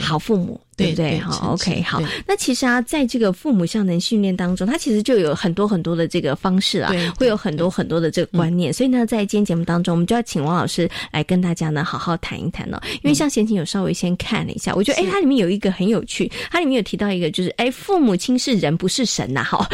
[0.01, 0.61] 好父母。
[0.78, 1.18] 对不对？
[1.18, 2.00] 好，OK，好。
[2.24, 8.72] 那其实啊，在这个父母效能训练当中，它其实就有很多很多的这个方式啊会有很多很多的这个观念。
[8.72, 12.80] 所以呢，在今天节目当中，我们就要请王老师来跟大家呢好好谈一谈哦。
[13.02, 19.68] 因为像贤琴有稍微先看了一下，我觉得哎，它里面有一个很有趣，它里面有提到一个就是哎，父母亲是人不是神呐，哈。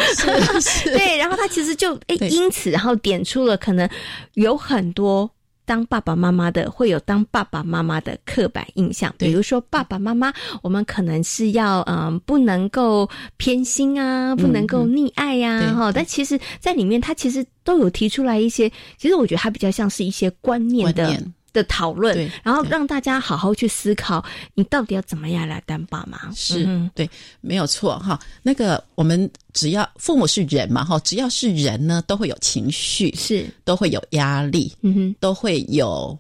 [0.85, 3.87] 对，然后他其实就哎，因此然后点出了可能
[4.35, 5.31] 有很多。
[5.67, 21.17] 当爸爸妈妈的会有当爸爸妈妈的刻板印象，比如说爸爸妈妈，我们可能是要嗯不能够偏心啊，不能够溺爱呀、对哈、但其实，在里面他其实都有提出来一些，其实我觉得他比较像是一些观念的
[21.55, 24.23] 的讨论，然后让大家好好去思考，
[24.55, 26.31] 你到底要怎么样来当爸妈？
[26.35, 27.09] 是、嗯对，
[27.41, 28.21] 没有错哈。
[28.43, 36.19] 那个我们只要父母是人嘛哈，只要是人呢，都会有情绪，是都会有压力，嗯哼，都会有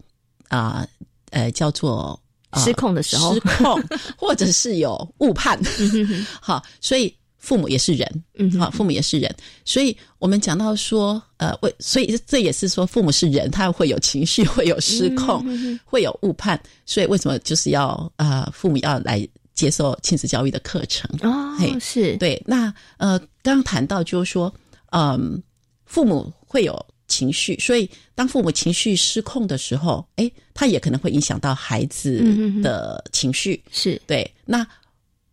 [0.48, 0.86] 啊
[1.30, 2.18] 呃叫做、
[2.50, 3.82] 呃失控的时候失控，
[4.16, 5.60] 或者是有误判。
[6.40, 7.12] 好，所以
[7.44, 9.30] 父母也是人，嗯哼好，父母也是人，
[9.66, 21.06] 所以我们讲到说，呃，为所以这也是说，父母是人，他会有情绪，会有失控，嗯哼哼会有误判，所以为什么就是要呃，父母要来接受亲子教育的课程？
[21.20, 22.42] 哦嘿，是对。
[22.46, 24.52] 那呃，刚刚谈到就是说，
[24.92, 25.42] 嗯，
[25.84, 26.74] 父母会有
[27.08, 33.62] 情绪，所以当父母情绪失控的时候，哎，他也可能会影响到孩子嗯哼哼的情绪。
[33.70, 34.28] 是对。
[34.46, 34.66] 那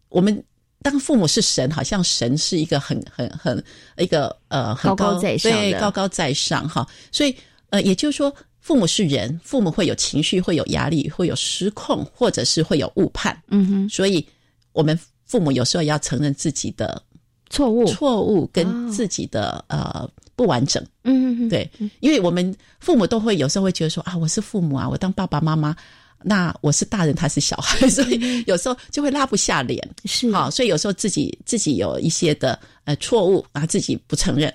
[0.09, 0.43] 我们
[0.81, 3.63] 当父母是神，好像神是一个很很很
[3.97, 6.87] 一个呃很高高在上对高高在上哈。
[7.11, 7.35] 所以
[7.69, 8.33] 呃，也就是说。
[8.63, 13.35] 父母是人，父母会有情绪，会有压力，会有失控，或者是会有误判。
[13.47, 14.23] 嗯哼，所以
[14.71, 17.01] 我们父母有时候要承认自己的
[17.49, 20.85] 错误，错误跟自己的、呃不完整。
[21.05, 21.67] 嗯哼，对，
[22.01, 25.75] 因为我们父母都会有时候会觉得说啊，我是父母啊，我当爸爸妈妈，
[26.23, 29.81] 那我是大人，他是小孩，所以有时候就会拉不下脸。
[30.05, 34.53] 是好，所以有时候自己自己有一些的呃错误然后，自己不承认。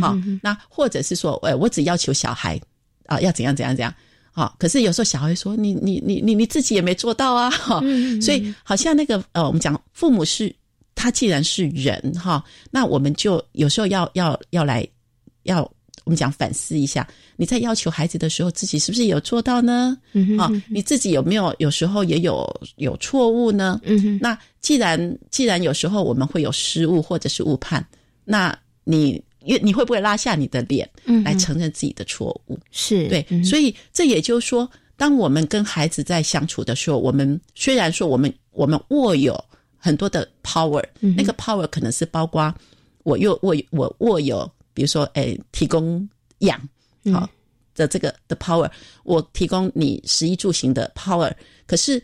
[0.00, 2.60] 好，嗯那或者是说，呃，我只要求小孩
[3.06, 3.94] 啊，要怎样怎样怎样。
[4.32, 10.52] 好，可是有时候小孩说你你你你你自己也没做到啊， 哈、嗯嗯嗯所以好像那个呃，我们讲父母是
[10.94, 14.84] 他既然是人哈，那我们就有时候要要要来
[15.44, 15.70] 要
[16.04, 19.96] 我们讲反思一下，你在要求孩子的时候，自己是不是有做到呢？
[19.96, 23.80] 啊、嗯哼嗯哼你自己有没有有时候也有有错误呢？
[23.84, 27.86] 嗯哼，那既然既然有时候我们会有失误或者是误判，
[28.24, 30.88] 那你你你会不会拉下你的脸
[31.24, 32.58] 来承认自己的错误？
[32.70, 39.42] 是对，嗯所以这也就是说，当我们跟孩子在相处的时候，我们虽然说我们我们握有
[39.78, 42.54] 很多的 power，、嗯那个 power 可能是包括
[43.02, 46.06] 我又握我握有，比如说，诶，提供
[46.40, 46.60] 氧
[47.12, 47.26] 好、
[47.74, 48.70] 的这个的 power，
[49.04, 51.32] 我提供你食衣住行的 power，
[51.66, 52.02] 可是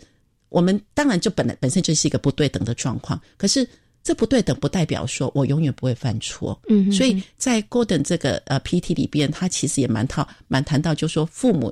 [0.48, 3.68] 我们当然就本来本身就是一个不对等的状况，可是。
[4.02, 11.70] 这不对等不代表说我永远不会犯错，嗯哼所以在 Gordon 这个呃 PT 里边，他其实也蛮套蛮谈到，就是说父母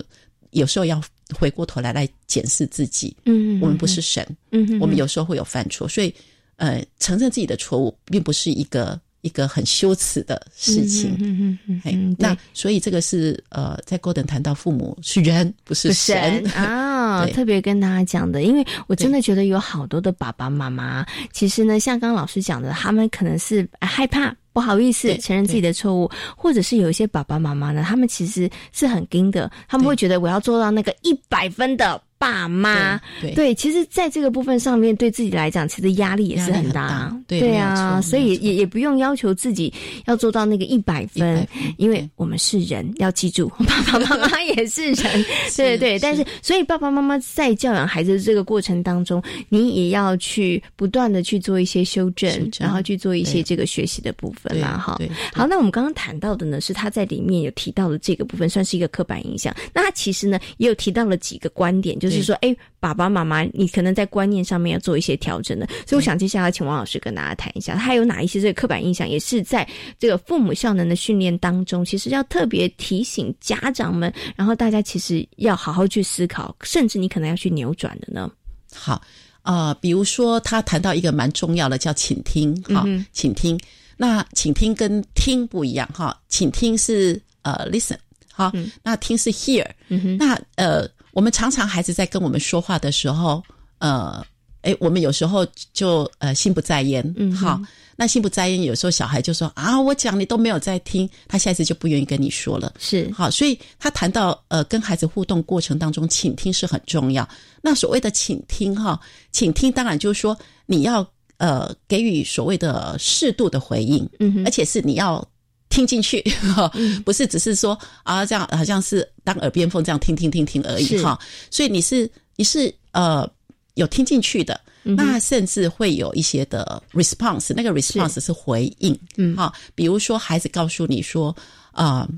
[0.50, 1.02] 有时候要
[1.34, 6.14] 回过头来来检视自己，嗯我们不是神，嗯哼我们有时候会有犯错，所以
[6.56, 11.16] 呃，承认自己的错误，并不是一个一个很羞耻的事情。
[11.20, 24.34] 嗯嗯嗯那所以这个是呃，在 Gordon 谈到父母是人，不是神啊，对特别跟大家讲的，因为我真的觉得有好多的爸爸妈妈，其实呢，像刚刚老师讲的，他们可能是呃害怕。
[24.50, 33.00] 不好意思承认自己的错误，或者是有一些爸爸妈妈呢，他们其实是很盯的，他们会觉得我要做到那个一百分的爸妈。
[33.20, 36.88] 对对，其实，在这个部分上面，对自己来讲，其实压力也是很大。
[36.88, 39.72] 很大对啊，所以也也不用要求自己
[40.06, 45.24] 要做到那个一百分，因为我们是人，要记住， 爸爸妈妈也是人，
[45.56, 45.98] 对对对。
[45.98, 54.78] 但是，所以爸爸妈妈在教养孩子的这个过程当中，你也要去不断的去做一些修正，然后去做一些这个学习的部分啦。
[54.78, 54.98] 哈
[55.32, 59.54] 好，那我们刚刚谈到的呢，是他在里面有提到的这个部分，算是一个刻板印象。
[59.72, 65.66] 那他其实呢，也有提到了几个观点，就是说，哎，爸爸妈妈，你可能在观念上面要做一些调整的。
[65.86, 69.68] 所以，我想接下来请王老师跟大家谈一下，他有哪一些这个刻板印象，也是在
[69.98, 78.30] 这个父母效能的训练当中，其实要特别提醒家长们，然后大家其实要好好去思考，甚至你可能要去扭转的呢。
[78.74, 79.00] 好，
[79.42, 83.58] 呃，比如说他谈到一个蛮重要的叫倾听，哈、倾听。
[84.00, 87.96] 那倾听跟听不一样，哈，倾听是呃 listen，
[88.32, 90.88] 好，那听是 hear，、嗯那呃，
[91.18, 93.42] 我们常常孩子在跟我们说话的时候，
[93.78, 94.24] 呃，
[94.62, 97.60] 哎，我们有时候就呃心不在焉，嗯好，
[97.96, 107.28] 那心不在焉，有时候小孩就说啊，我讲你都没有在听，他下一次就不愿意跟你说了，是好，所以他谈到呃跟孩子互动过程当中，倾听是很重要。
[107.60, 109.00] 那所谓的倾听哈，
[109.32, 111.04] 倾听当然就是说你要
[111.38, 115.28] 呃给予所谓的适度的回应，嗯而且是你要。
[115.68, 116.20] 听进去，
[116.54, 116.70] 哈，
[117.04, 121.18] 不是只是说啊，这样好像是当耳边风这样听听听听而已哈。
[121.50, 123.28] 所以你是你是呃
[123.74, 129.36] 有听进去的，嗯那甚至会有一些的 response，那个 response 是回应，嗯。
[129.36, 131.34] 哈，比如说孩子告诉你说
[131.72, 132.08] 啊，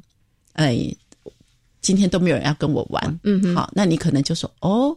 [0.54, 0.78] 哎、
[1.82, 3.54] 今天都没有人要跟我玩，嗯哼。
[3.54, 4.96] 好，那你可能就说哦，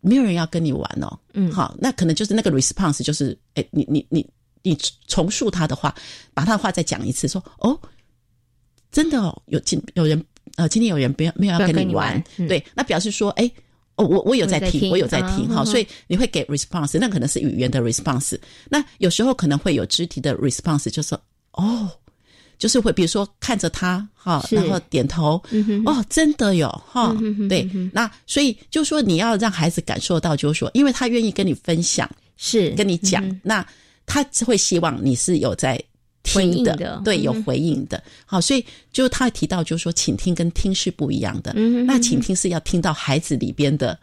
[0.00, 1.50] 没有人要跟你玩哦，嗯。
[1.52, 4.26] 好，那可能就是那个 response 就是，哎，你你你
[4.70, 5.94] 你重述他的话，
[6.34, 7.78] 把他的话再讲一次，说哦，
[8.90, 10.22] 真的哦，有今有人
[10.56, 12.48] 呃，今天有人不要没有要跟跟你玩，你玩嗯。
[12.48, 13.50] 对，那表示说，哎。
[13.98, 18.38] 哦，我我有在听，我有在听哈、所以你会给 response，那可能是语言的 response。
[18.68, 21.18] 那有时候可能会有肢体的 response，就是说
[21.52, 21.88] 哦，
[22.58, 25.82] 就是会比如说看着他哈，然后点头，嗯哼。
[25.86, 32.06] 哦，真的有哈，嗯哼哼对那所以就是说你要让孩子感受到，就是说，因为他愿意跟你分享，
[32.36, 33.66] 是跟你讲，嗯那
[34.06, 35.78] 他会希望你是有在
[36.32, 38.02] 回听的，对，有回应的。
[38.24, 41.52] 好，所以就他提到，就是说，倾听跟听是不一样的。
[41.56, 43.98] 嗯哼那倾听是要听到孩子里边的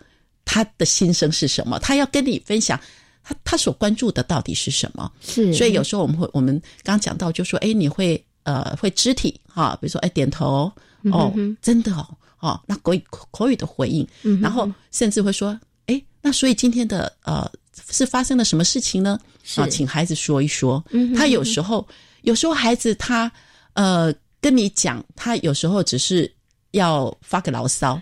[0.46, 2.80] 他的心声是什么，他要跟你分享。
[3.26, 5.10] 他他所关注的到底是什么？
[5.22, 10.70] 是所以有时候我们会，我们刚刚讲到，就说，哎，你会呃会肢体哈，比如说哎点头
[11.12, 12.06] 哦真的哦
[12.40, 17.50] 哦，那口语口语的回应，嗯然后甚至会说，哎，那所以今天的呃
[17.92, 19.20] 是发生了什么事情呢？
[19.56, 20.84] 啊，请孩子说一说。
[20.92, 21.88] 嗯他有时候
[22.22, 23.32] 有时候孩子他
[23.74, 26.32] 呃跟你讲，他有时候只是
[26.72, 28.02] 要发个牢骚。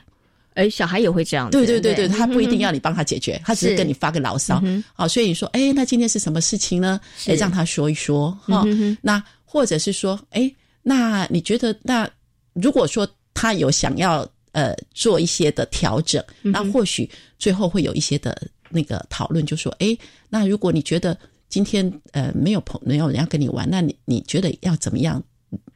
[0.53, 4.61] 哎，小孩也会这样子，对对对对，他不一定要你帮他解决，他只是是跟你发个牢骚。
[4.93, 6.99] 好，所以你说，哎，那今天是什么事情呢？
[7.17, 8.65] 是哎，让他说一说哈。
[9.01, 10.53] 那或者是说，哎，
[10.83, 12.07] 那你觉得，那
[12.51, 17.09] 如果说他有想要呃做一些的调整，那或许
[17.39, 18.37] 最后会有一些的
[18.71, 19.97] 那个讨论，就说，哎，
[20.29, 21.17] 那如果你觉得
[21.49, 25.21] 今天呃没有朋没有人要跟你玩，那你你觉得要怎么样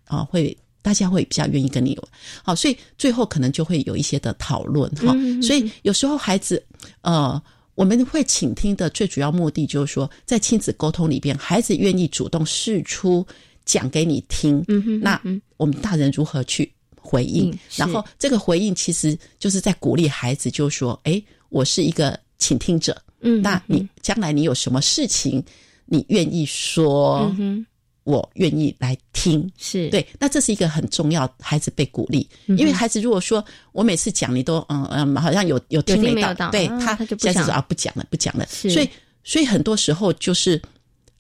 [0.06, 0.24] 啊？
[0.24, 2.08] 会大家会比较愿意跟你玩，
[2.44, 5.14] 好，所以最后可能就会有一些的讨论哈。
[5.16, 6.64] 嗯所以有时候孩子
[7.02, 7.42] 呃。
[7.76, 13.28] 我们会倾听的最主要目的就是说，在亲子沟通里边，孩子愿意主动示出
[13.66, 15.22] 讲给你听，嗯哼那
[15.58, 17.52] 我们大人如何去回应？
[17.52, 25.44] 嗯然后这个回应其实就是在鼓励孩子，就是说，哎，我是一个倾听者，嗯那你将来你有什么事情，
[25.86, 27.66] 你愿意说，嗯
[28.04, 29.90] 我愿意来听，是。
[29.90, 38.70] 对，那这是一个很重要，孩子被鼓励，嗯因为孩子如果说我每次讲你都嗯嗯，好像有有听没到，没到对他啊他就不想下次说啊不讲了不讲了，是。
[38.70, 38.90] 所以
[39.24, 40.62] 所以很多时候就是。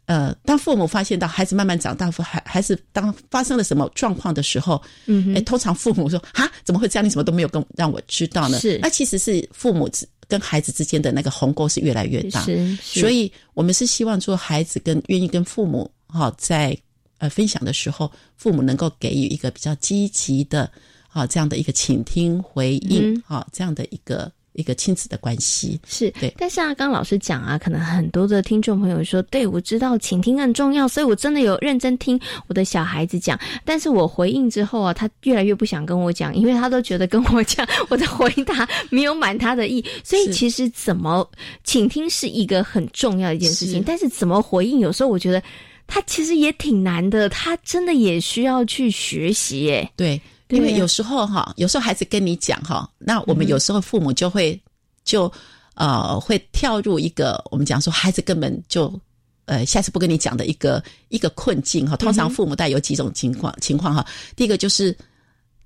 [0.06, 5.36] 呃，当父母发现到孩子慢慢长大，孩孩子当发生了什么状况的时候，嗯哼。
[5.36, 7.06] 哎，通常父母说啊，怎么会这样？
[7.06, 8.60] 你怎么都没有跟让我知道呢？
[8.60, 8.78] 是。
[8.82, 13.00] 那其实是父母之跟孩子之间的那个鸿沟是越来越大，是是。
[13.00, 16.78] 所以我们是希望说孩子跟愿意跟父母哈、在
[17.18, 20.72] 呃分享的时候，父母能够给予一个比较积极的
[21.10, 23.24] 啊这样的一个倾听回应嗯。
[23.26, 25.80] 哈、这样的一个一个亲子的关系。
[25.88, 33.40] 是对，但是啊，刚刚老师讲啊，可能很多的听众朋友说，对我知道倾听很重要，所以我真的有认真听我的小孩子讲。
[33.64, 39.84] 但是我回应之后啊，他越来越不想跟我讲，因为他都觉得跟我讲我的回答没有满他的意。
[40.04, 41.30] 所以其实怎么
[41.64, 45.42] 倾听是一个很重要的一件事情，是但是怎么回应，有时候我觉得
[45.88, 49.90] 他其实也挺难的，他真的也需要去学习耶。
[49.96, 50.20] 对，
[50.50, 54.60] 因为有时候哈，有时候孩子跟你讲哈，那我们嗯有时候父母就会
[55.04, 55.32] 就
[55.74, 58.94] 呃会跳入一个我们讲说孩子根本就
[59.46, 61.96] 呃下次不跟你讲的一个一个困境哈。
[61.96, 64.96] 通常父母带有几种情况情况哈，第一个就是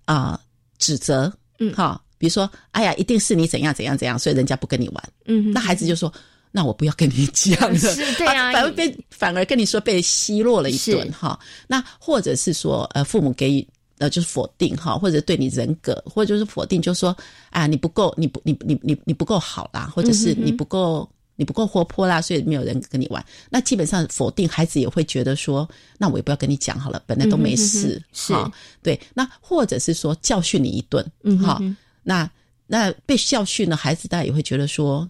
[0.05, 0.39] 啊、
[0.77, 6.11] 指责，嗯哈，比如说哎呀，一定是你怎样怎样怎样，所以人家不跟你玩，嗯，那孩子就说。
[6.51, 11.39] 那我不要跟你讲了，是对啊反而被反而跟你说被奚落了一顿哈。
[11.67, 13.67] 那或者是说，呃，父母给予
[13.99, 17.15] 呃就是否定哈，或者对你人格，或者就是否定，就说
[17.51, 21.07] 啊你不够，你不你你你你不够好啦，或者是你不够。
[21.39, 23.25] 你不够活泼啦，所以没有人跟你玩。
[23.49, 25.65] 那基本上否定，孩子也会觉得说，
[25.97, 28.51] 那我也不要跟你讲好了，本来都没事哈。
[28.83, 32.29] 对，那或者是说教训你一顿，哈、嗯哼哼那
[32.67, 35.09] 那被教训呢，孩子大家也会觉得说，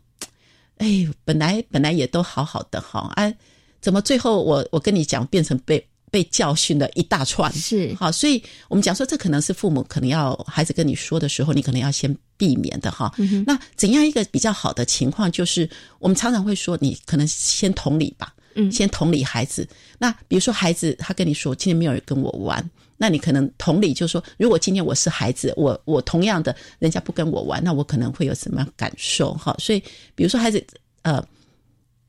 [0.78, 3.36] 哎，本来本来也都好好的哈，哎，
[3.82, 7.51] 怎么最后我我跟你讲变成被被教训了一大串？
[7.53, 13.14] 是好，所以我们讲说这可能是父母可能要孩子跟你说的时候，你可能要先避免的哈。
[13.45, 19.68] 那怎样一个比较好的情况，就是我们常常会说，你可能先同理吧，嗯，先同理孩子。
[19.97, 22.70] 那比如说孩子他跟你说今天没有人跟我玩。
[23.01, 29.34] 那你可能同理，就是说，如果今天我是孩子，我我同样的，人家不跟我玩，那我可能会有什么感受？
[29.36, 29.82] 哈，所以
[30.16, 30.62] 比如说孩子，
[31.03, 31.26] 呃，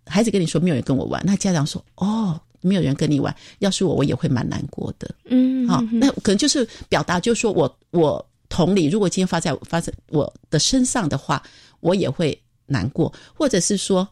[0.05, 5.09] 孩子跟你说没有人跟我玩，那家长说哦，没有人跟你玩，要是我，我也会蛮难过的。
[5.25, 11.43] 嗯，好，那可能就是表达，就是说我我同理，如果今天发在发在我的身上的话，
[11.81, 14.09] 我也会难过，或者是说，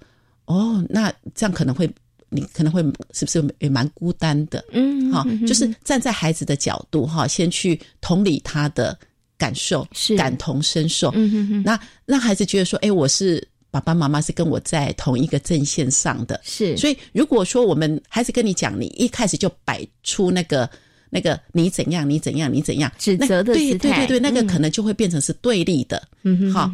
[0.47, 1.89] 哦，那这样可能会。
[2.31, 2.83] 你可能会
[3.15, 4.63] 是不是也蛮孤单的？
[4.73, 8.95] 嗯，哈，就是站在孩子的角度哈，先去同理他的
[9.39, 11.11] 感受，是感同身受。
[11.15, 16.41] 嗯哼哼，那让孩子觉得说，哎，我是爸爸妈妈是跟我在同一个阵线上的。
[16.43, 20.69] 是，所以如果说我们孩子跟你讲，你一开始就摆出那个
[21.11, 26.03] 那个你怎样，你怎样，你怎样指责的对对对对，那个可能就会变成是对立的。
[26.23, 26.73] 嗯哼，好，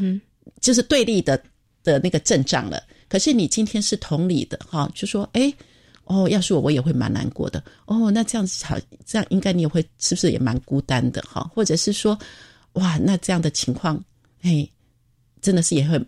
[0.61, 1.43] 就是对立的
[1.83, 2.83] 的那个阵仗了。
[3.09, 5.53] 可是你今天是同理的哈，就说哎，
[6.05, 8.11] 哦，要是我我也会蛮难过的哦。
[8.11, 11.49] 那这样子好，这样应该你也会是不是也蛮孤单的哈？
[11.55, 12.19] 或者是说，
[12.73, 14.03] 哇，那这样的情况，
[14.43, 14.67] 哎，
[15.41, 16.01] 真的是也会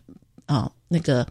[0.47, 1.26] 啊，那个，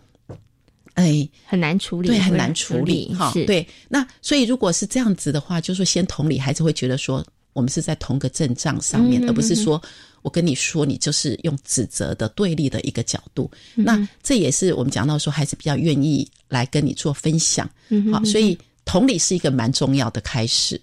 [0.93, 3.31] 哎，很难处理，对，很难处理哈。
[3.47, 9.81] 对，那所以如果是这样子的话，就是说先同理，孩子会觉得说我们是在同个阵仗上面，而不是说。
[10.21, 17.69] 我跟你说，你就是用指责的对立的一个角度，那这也是我们讲到说，孩子比较愿意来跟你做分享。
[18.11, 20.81] 好，所以同理是一个蛮重要的开始。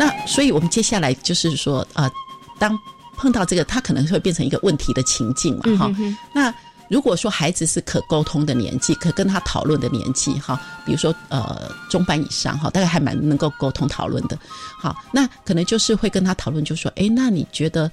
[0.00, 2.10] 那所以我们接下来就是说，呃，
[2.58, 2.78] 当
[3.16, 5.94] 碰到这个，他可能会变成一个问题的情境嘛，哈，
[6.34, 6.52] 那。
[6.90, 14.36] 如果说孩子是可沟通的年纪，可跟他讨论的年纪，哈，比如说呃中班以上，哈，大概还蛮能够沟通讨论的，
[14.76, 17.88] 好，那可能就是会跟他讨论，就说，哎，那你觉得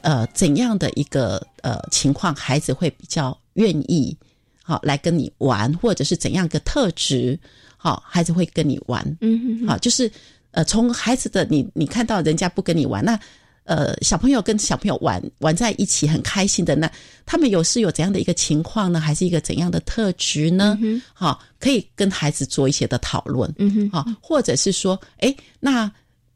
[0.00, 4.16] 呃怎样的一个呃情况，孩子会比较愿意
[4.62, 7.38] 好来跟你玩，或者是怎样个特质，
[7.76, 10.10] 好，孩子会跟你玩，嗯，好，就是
[10.52, 13.18] 呃从孩子的你你看到人家不跟你玩，那。
[13.64, 16.90] 呃，小朋友跟小朋友玩玩在一起很开心的，那
[17.24, 18.98] 他们有是有怎样的一个情况呢？
[18.98, 20.76] 还是一个怎样的特质呢？
[21.12, 25.92] 好，可以跟孩子做一些的讨论，嗯哼，好，或者是说，哎，那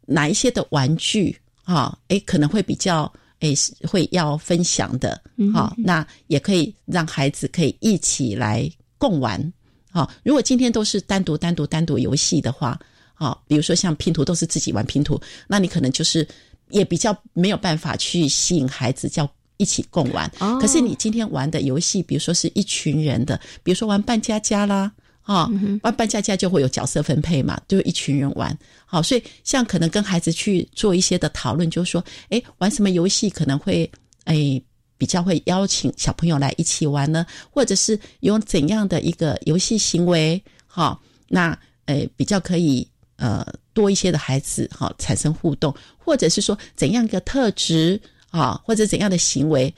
[0.06, 3.52] 哪一些的玩具啊，哎，可能会比较哎
[3.82, 5.20] 会要分享的，
[5.52, 9.52] 好，那也可以让孩子可以一起来共玩，
[9.90, 12.78] 好，如果今天都是单独单独单独游戏的话，
[13.14, 16.26] 好，比如说像拼图都是自己玩拼图，那你可能就是。
[16.70, 20.28] 也比较没有办法去吸引孩子叫一起共玩。
[20.58, 24.90] 可是你今天玩的游戏，比如说是一群人的，比如说玩扮家家啦，
[25.22, 25.48] 啊，
[25.82, 28.58] 玩扮家家就会有角色分配嘛，就一群人玩。
[28.86, 33.88] 好，所以像可能跟孩子去做一些的讨论，就是说，哎，玩什么游戏可能会
[34.24, 34.60] 哎
[34.96, 37.26] 比较会邀请小朋友来一起玩呢？
[37.50, 40.42] 或者是有怎样的一个游戏行为？
[40.66, 42.88] 好，那诶比较可以。
[43.16, 48.00] 呃，多一些的孩子哈，产生互动，或者是说怎样一个特质
[48.30, 49.72] 啊，或者怎样的行为，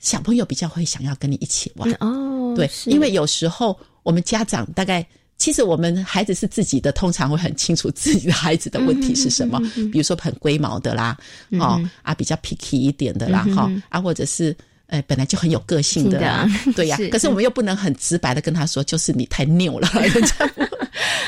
[0.00, 2.54] 小朋友比较会想要跟你一起玩哦。
[2.56, 5.06] 对，因为有时候我们家长大概，
[5.38, 9.60] 其实我们孩子是自己的，通常会很清楚自己的孩子的问题是什么。
[9.92, 11.16] 比如说很龟毛的啦，
[11.60, 14.54] 哦啊，比较 picky 一点的啦，哈啊，或者是
[14.92, 16.98] 呃本来就很有个性的，对呀。
[17.10, 20.50] 可是我们又不能很直白的跟他说，就是你太拗了， 人家。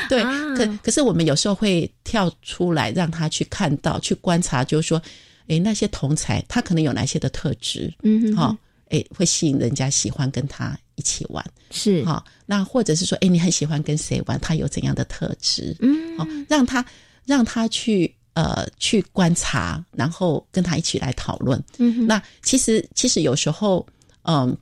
[0.07, 0.23] 对，
[0.55, 5.01] 可可是我们有时候会跳出来，让他去看到、去观察，就是说，
[5.47, 8.55] 哎，那些同才他可能有哪些的特质，嗯，好，
[8.89, 16.85] 哎，会吸引人家喜欢跟他一起玩，是，好，那或者是说，哎，你很喜欢跟谁玩，他有怎样的特质，嗯，好，让他
[17.25, 23.83] 让他去呃去观察，然后跟他一起来讨论，嗯，那其实其实有时候，
[24.21, 24.55] 嗯。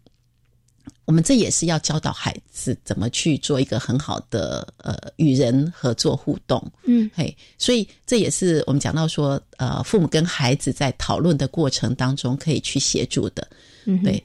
[1.06, 13.46] 我们这也是要教导孩子怎么去做一个很好的呃与人合作互动，嗯，嘿，所以这也是我们讲到说，呃，父母跟孩子在讨论的过程当中可以去协助的，
[13.84, 14.24] 嗯，对，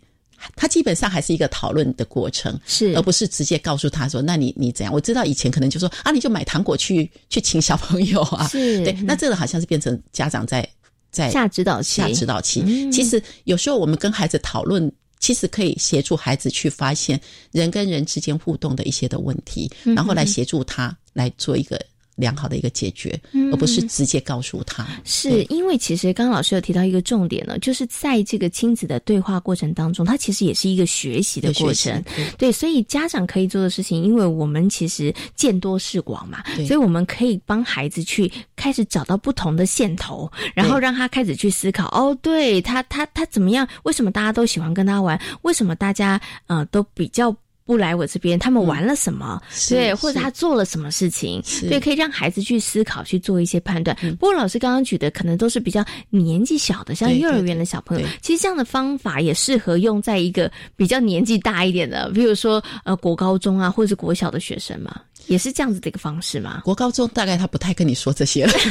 [0.56, 4.92] 他基本上还是一个讨论的过程，是，而不是直接告诉他说，那你你怎样？
[4.92, 8.82] 我知道以前可能就说啊，你就买糖果去 去请小朋友啊，是。
[8.84, 10.68] 对，那这个好像是变成家长在
[11.10, 12.90] 在下指导期，下指导期。
[12.90, 14.90] 其实有时候我们跟孩子讨论。
[15.20, 17.20] 其实可以协助孩子去发现
[17.50, 21.76] 人跟人之间互动的一些的问题，然后来协助他来做一个
[22.18, 24.86] 良好的一个解决，嗯而不是直接告诉他。
[25.04, 32.02] 是因为其实刚刚老师有提到一个重点呢，就是在这个亲子的对话过程当中，它其实也是一个学习的过程。
[32.02, 41.86] 对对，所以家长可以做的事情，因为我们其实见多识广嘛，所以我们可以帮孩子去开始找到不同的线头，然后让他开始去思考。
[41.88, 43.66] 哦，对他他他怎么样？
[43.84, 45.18] 为什么大家都喜欢跟他玩？
[45.42, 47.34] 为什么大家呃都比较？
[47.68, 49.38] 不来我这边，他们玩了什么？
[49.50, 51.42] 是对，或者他做了什么事情？
[51.44, 53.94] 是对，可以让孩子去思考，去做一些判断。
[54.18, 58.06] 不过老师刚刚举的可能都是比较年纪小的，像幼儿园的小朋友。
[58.22, 66.62] 其实这样的方法也适合用在一个比较年纪大一点的，比如说呃国高中啊，或者是国小的学生嘛，也是这样子的一个方式嘛。
[66.64, 68.52] 国高中大概他不太跟你说这些了。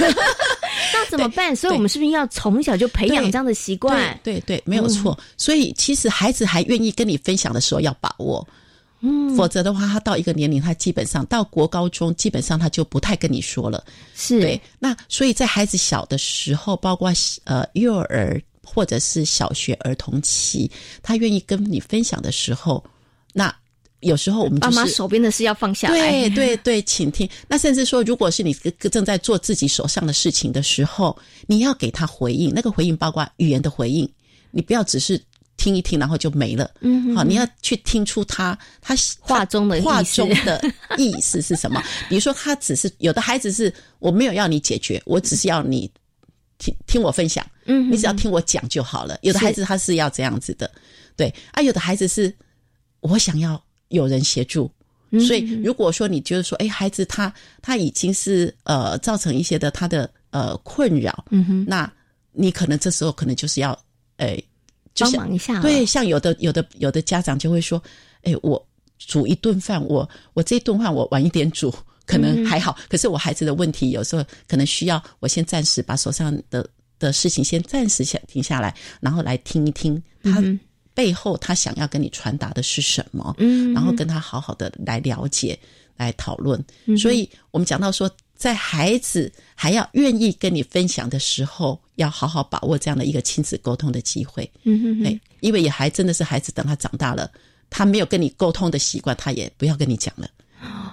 [0.91, 1.56] 那怎么办？
[1.56, 4.20] 所以我们是不是要从小就培养这样的习惯？
[4.24, 5.16] 对对对，没有错。
[5.38, 8.48] 所以其实孩子还愿意跟你分享的时候，要把握。
[9.00, 13.84] 嗯，否则的话，他到一个年龄，他基本上到国高中，基本上他就不太跟你说了。
[14.16, 14.60] 是对。
[14.80, 17.12] 那所以在孩子小的时候，包括
[17.43, 20.70] 呃幼儿或者是小学儿童期，
[21.04, 22.84] 他愿意跟你分享的时候，
[23.34, 23.56] 那
[24.00, 25.93] 有时候我们就是爸妈手边的事要放下来。
[25.93, 27.30] 对对对，请听。
[27.48, 34.12] 那甚至说，如果是你正在做自己手上的事情的时候，你要给他回应，那个回应包括语言的回应，
[34.50, 35.22] 你不要只是。
[35.58, 36.70] 听一听，然后就没了。
[36.82, 40.64] 嗯，好，你要去听出他他话中的话中的
[40.97, 41.84] 意思是什么？
[42.08, 45.91] 比如说，他只是有的孩子是我没有要你解决，我只是要你
[46.60, 47.45] 听听我分享。
[47.66, 49.18] 嗯，你只要听我讲就好了。
[49.24, 50.72] 有的孩子他是要这样子的，
[51.16, 52.34] 对啊，有的孩子是
[53.01, 54.72] 我想要有人协助。
[55.26, 61.91] 所以，如果说你觉得说，哎，孩子他他已经是呃造成一些的他的呃困扰，嗯哼，那
[62.32, 63.78] 你可能这时候可能就是要，
[64.18, 64.39] 哎。
[65.00, 67.82] 帮忙一下，对，像有的有的有的家长就会说，
[68.24, 68.64] 哎，我
[68.98, 71.74] 煮一顿饭，我我这顿饭我晚一点煮，
[72.06, 76.68] 可能还好，嗯、可是我孩子的问题有时候可能需要我先暂时把手上的
[77.00, 80.43] 的事情先暂时下停下来，然后来听一听他
[80.93, 85.58] 背后他想要跟你传达的是什么，嗯，然后跟他好好的来了解、
[85.95, 86.64] 来讨论。
[86.86, 88.10] 嗯、所以我们讲到说。
[88.38, 94.50] 在孩子还要愿意跟你分享的时候，要好好把握这样的一个亲子沟通的机会。
[94.64, 97.30] 嗯哼,哼，哎，因为也还真的是孩子，等他长大了，
[97.70, 100.30] 他没有跟你沟通的习惯，他也不要跟你讲了。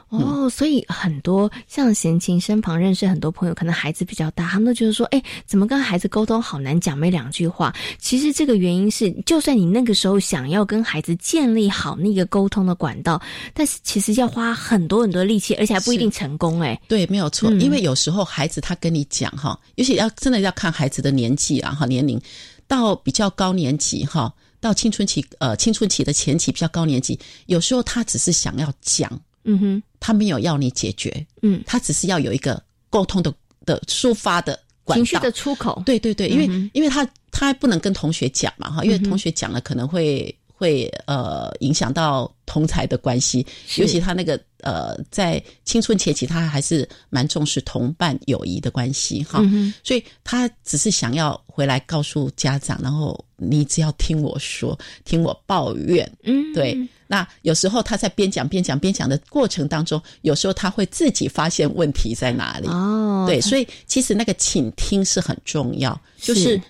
[0.09, 7.75] 哦，所以很多像贤琴身旁认识很多朋友，可能孩子比较大，他们都觉得说，哎，怎么跟孩子沟通好难讲，没两句话。
[7.99, 13.21] 其实这个原因是，就算你那个时候想要跟孩子建立好那个沟通的管道，
[13.53, 16.61] 但是其实要花很多很多力气，而且还不一定成功。
[16.61, 22.21] 哎，对，没有错，嗯因为有时候孩子他跟你讲哈，尤其要真的要看孩子的年纪啊哈，年龄
[22.69, 29.11] 到比较高年级哈，到青春期呃青春期的前期比较高年级，有时候他只是想要讲。
[29.45, 33.33] 嗯哼，他没有要你解决，嗯，他只是要有一个沟通的
[33.65, 35.83] 的抒发的管道，情绪的出口。
[35.87, 56.79] 对对对，因为、嗯、因为他他不能跟同学讲嘛哈，因为同学讲了可能会、嗯、会呃影响到同才的关系，尤其他那个呃在青春前期，他还是蛮重视同伴友谊的关系哈，嗯、所以他只是想要回来告诉家长，然后你只要听我说，听我抱怨，嗯，对。
[57.15, 62.67] 那有时候他在边讲边讲边讲的过程当中，有时候他会自己发现问题在哪里。
[62.67, 66.61] 哦，对，所以其实那个倾听是很重要，就是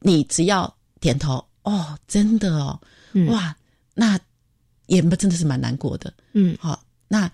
[0.00, 2.78] 你只要点头，哦，真的哦，
[3.14, 3.56] 嗯、哇，
[3.94, 4.20] 那
[4.84, 6.12] 也真的是蛮难过的。
[6.34, 7.30] 嗯，好、哦，那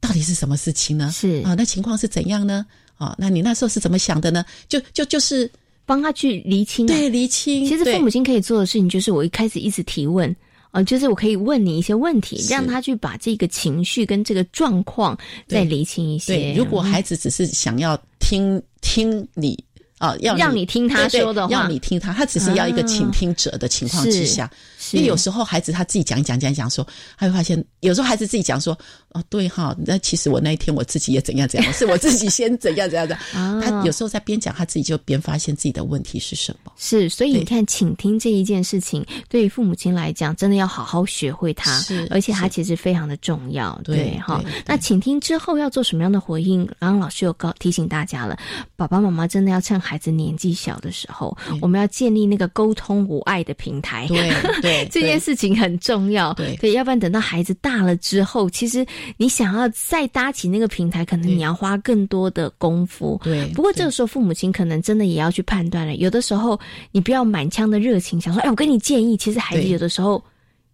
[0.00, 1.10] 到底是什么事情呢？
[1.12, 2.64] 是啊、哦，那情况是怎样呢？
[2.96, 4.42] 啊、哦，那你那时候是怎么想的呢？
[4.66, 5.50] 就就就是
[5.84, 7.66] 帮他去厘清、啊，对，厘清。
[7.66, 10.34] 其实父母亲可以做的事情，就是我一开始一直提问。
[10.70, 15.16] 呃，就是我可以问你一些问题，让他去把这个情绪跟这个状况
[15.46, 16.34] 再理清一些。
[16.34, 19.58] 对，如果孩子只是想要听听你
[19.98, 24.50] 啊，要让你听他说的话，要你听他，他只是要一个倾听者的情况之下。
[24.92, 26.86] 因为有时候孩子他自己讲一讲讲讲说，
[27.18, 28.78] 他会发现有时候孩子自己讲说，
[29.10, 33.14] 哦对哈，那其实我那一天我自己也怎样怎样，是我自己先怎样怎样的。
[33.34, 36.72] 啊、 他有时候在边讲，他自己就边发现自己的问题是什么。
[36.76, 43.78] 是，所以你看，倾听这一件事情，对于父母亲来讲，真的要好好学会它，而且它其实非常的重要。
[43.84, 46.64] 对哈，那倾听之后要做什么样的回应？
[46.78, 48.38] 刚刚老师有告提醒大家了，
[48.76, 54.06] 爸爸妈妈真的要趁孩子年纪小的时候，我们要建立那个沟通无碍的平台。
[54.08, 54.30] 对
[54.60, 54.88] 对。
[54.90, 58.84] 这件事情很重要，对对，要不然等到孩子大了之后，其实
[59.16, 63.18] 你想要再搭起那个平台，可能你要花更多的功夫。
[63.24, 66.58] 对，不过这个时候父母亲可能真的也要去判断了，有的时候
[66.92, 70.22] 你不要满腔的热情，想说，哎，我跟你建议，其实孩子有的时候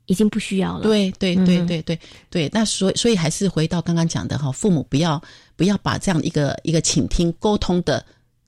[0.06, 0.82] 已经不需要了。
[0.82, 1.98] 对对对对对
[2.30, 5.22] 对，那所以所以还是回到刚刚讲的哈，父母不要
[5.54, 8.04] 不要把这样一个一个倾听沟通的。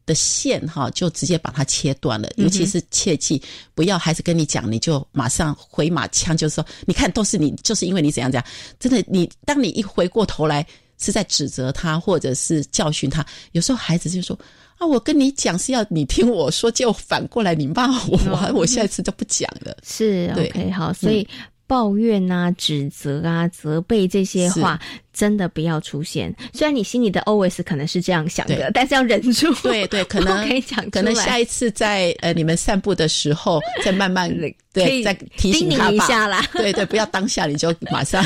[0.06, 2.30] 的线哈，就直接把它切断了。
[2.36, 3.42] 尤其是切记
[3.74, 8.46] 不要孩子跟你讲，你就马上回马枪，就是说，你看都是你，就是因为你怎样怎样。
[8.78, 10.64] 真的，你当你一回过头来
[10.96, 14.38] 是在指责他，或者是教训他，有时候孩子就说
[14.78, 19.76] 啊，我跟你讲是要你听我说，就反过来你骂我，我下一次就不讲了。
[19.82, 21.26] 是 OK 好，所以
[21.66, 24.80] 抱怨啊、指责啊、责备这些话。
[25.16, 26.32] 真的不要出现。
[26.52, 29.52] 虽然你心里的 always 可能是这样想的，但是要忍住。
[29.62, 34.30] 对对， 可能可以讲可能下一次在呃你们散步的时候， 再慢慢
[34.72, 36.44] 对再提醒他一下啦。
[36.52, 38.22] 对对，不要当下你就马上。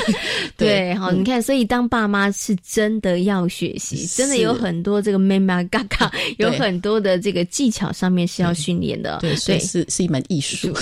[0.57, 9.19] 对，好，你看，所以当爸妈是真的要学习，真的有很多这个妹妹嘎嘎，有很多的这个技巧上面是要训练的。
[9.21, 10.77] 对，所以是是一门艺术。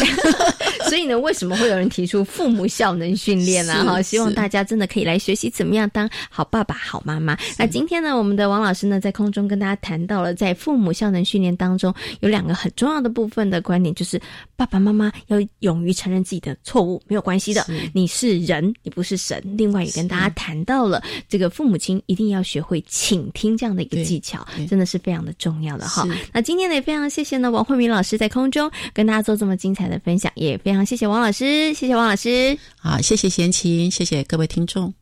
[0.89, 3.85] 所以呢，为什么会有人提出父母效能训练呢？
[3.85, 7.37] 哈，希望大家真的可以来学习怎么样当好爸爸、好妈妈。
[7.59, 14.21] 那今天呢，我们的王老师呢，在空中跟大家谈到了，在父母效能训练当中，有两个很重要的部分的观点，就是
[14.57, 19.43] 爸爸妈妈要勇于承认自己的错误，没有关系的，你是人，你不是神。
[19.57, 26.07] 另外，也跟大家谈到了这个父母亲一定要学会倾听这样的一个技巧，真的是非常的重要的哈。
[26.33, 34.93] 那今天呢，也非常谢谢呢，王慧敏老师在空中跟大家做这么精彩的分享，也非常谢谢王老师，谢谢王老师，好，谢谢贤琴，谢谢各位听众。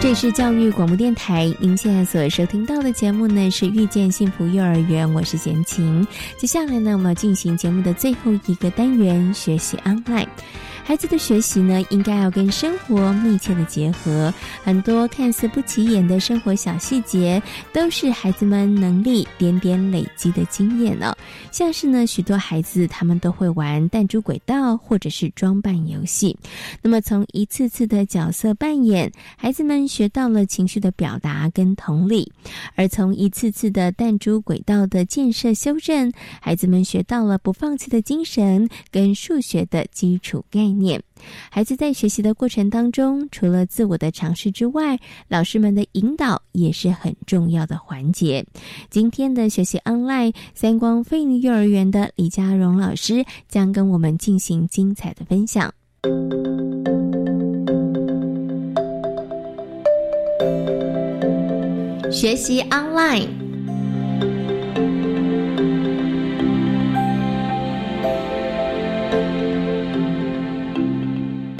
[0.00, 6.04] 这是教育广播电台，您现在所收听到的节目呢是遇见幸福幼儿园，我是贤琴。
[6.36, 10.26] 接下来呢，我们要进行节目的最后一个单元——学习 online。
[10.84, 14.32] 孩子的学习呢，应该要跟生活密切的结合。
[14.64, 17.40] 很多看似不起眼的生活小细节，
[17.72, 21.16] 都是孩子们能力点点累积的经验呢。
[21.50, 26.36] 像是呢，许多孩子他们都会玩弹珠轨道或者是装扮游戏。
[26.82, 32.26] 那么从一次次的角色扮演，孩子们学到了情绪的表达跟同理；
[32.74, 40.71] 而从一次次的弹珠轨道的建设修正，孩子们学到了不放弃的精神跟数学的基础概念。
[40.78, 41.02] 念，
[41.50, 44.98] 孩子在学习的过程当中，除了自我的尝试之外，
[45.28, 48.44] 老师们的引导也是很重要的环节。
[48.90, 55.72] 今天的学习 online 三光飞鹰幼儿园的李佳荣老师将跟我们进行精彩的分享。
[62.10, 63.41] 学习 online。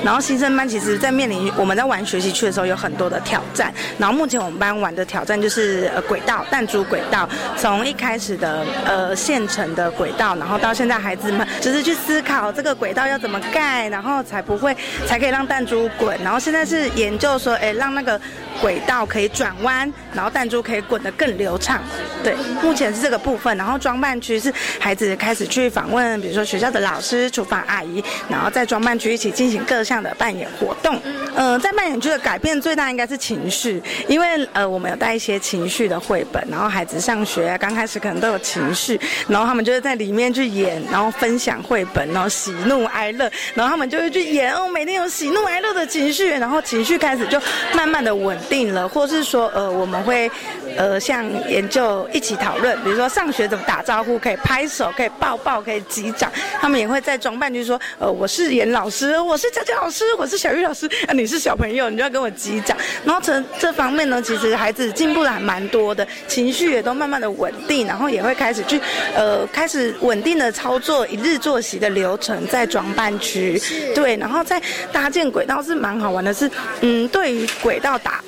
[0.04, 3.72] 然后新生班其实，在面临我们在玩学习区的时候，有很多的挑战。
[3.98, 14.76] 然后目前我们班玩的挑战就是呃轨道弹珠轨道，从一开始的呃现成的轨道，然后到现在孩子们就是去思考这个轨道要怎么盖，然后才不会
[15.06, 16.18] 才可以让弹珠滚。
[16.22, 18.20] 然后现在是研究说，哎，让那个
[18.60, 21.80] 轨道可以转弯，然后弹珠可以滚得更流畅。
[22.24, 23.56] 对，目前是这个部分。
[23.56, 29.91] 然后装扮区是孩子开始去访问，比如说学校的老师、厨房阿姨，然后在装扮区一起进行各项。
[29.92, 30.98] 这样的扮演活动，
[31.34, 47.38] 呃，在扮演剧的改变最大应该是情绪，因为呃，我们有带一些情绪的绘本，然后孩子上学刚开始可能都有情绪，然后他们就会在里面去演，然后分享绘本，然后喜怒哀乐，然后他们就会去演哦，每天有喜怒哀乐的情绪，然后情绪开始就
[47.74, 50.30] 慢慢的稳定了，或是说呃，我们会
[50.78, 56.32] 呃像研究一起讨论，比如说上学怎么打招呼，可以拍手，可以抱抱，可以击掌，
[56.62, 59.81] 他们也会在装扮，就是说呃，我是演老师，我是家教。
[59.82, 62.76] 老师，我是小玉老师 啊，你是小朋友，你就要跟我击掌。
[63.04, 68.80] 然后这这方面呢，其实孩子进步的还蛮多的，情绪也都慢慢的稳定，然后也会开始去
[69.16, 73.60] 呃开始稳定的操作一日作息的流程，在装扮区，
[73.92, 74.62] 对，然后在
[74.92, 76.48] 搭建轨道是蛮好玩的，是
[76.82, 78.22] 嗯，对于轨道打。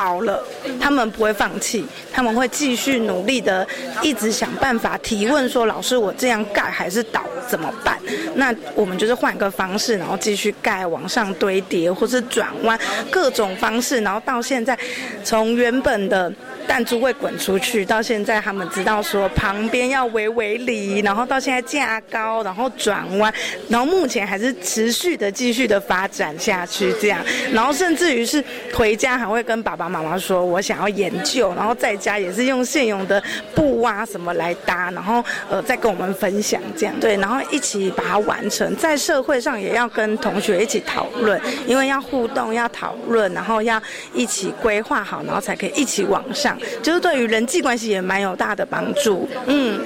[0.00, 0.42] 倒了，
[0.80, 3.66] 他们不会放弃，他们会继续努力的，
[4.00, 7.98] 一直想办法提问说：“老师，我这样盖还是倒怎么办？”
[8.34, 12.80] 那我们就是换个方式，然后继续盖，往上堆叠，或是转弯，
[13.10, 14.78] 各种方式，然后到现在，
[15.22, 16.32] 从原本的。
[16.68, 23.32] 弹珠会滚出去，到现在他们知道说旁边要围围里，然后到现在架高，然后转弯，
[23.68, 27.18] 然后目前还是持续的继续的发展下去这样，
[27.52, 33.22] 然后甚至于是回家还会跟爸爸妈妈说，我想要研究，然后在家也是用现有的
[33.54, 43.82] 布啊什么来搭，然后呃再跟我们分享这样，对，然后一起把它完成，在社会上也要跟同学一起讨论，因为要互动要讨论，然后要
[44.14, 46.56] 一起规划好，然后才可以一起往上。
[46.82, 49.80] 就是对于人际关系也蛮有大的帮助，嗯。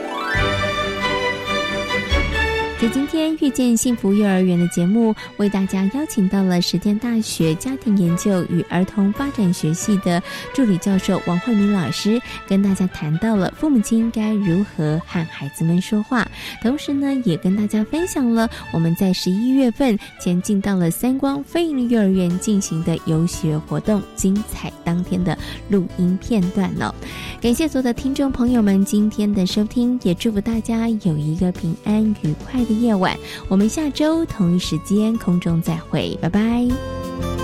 [2.84, 10.22] 在今天遇见幸福幼儿园的节目，为大家邀请到了实践大学家庭研究与儿童发展学系的
[10.52, 16.28] 助理教授王慧明老师，跟大家谈到了父母亲该如何和孩子们说话，
[16.60, 25.38] 同时呢，也跟大家分享了我们在十一月份前进到了三光非营利幼儿园进行的游学活动精彩当天的
[25.70, 26.94] 录音片段哦。
[27.40, 33.18] 感谢所有的听众朋友们今天的收听，也祝福大家有一个平安愉快的夜晚。
[33.48, 37.43] 我们下周同一时间空中再会，拜拜。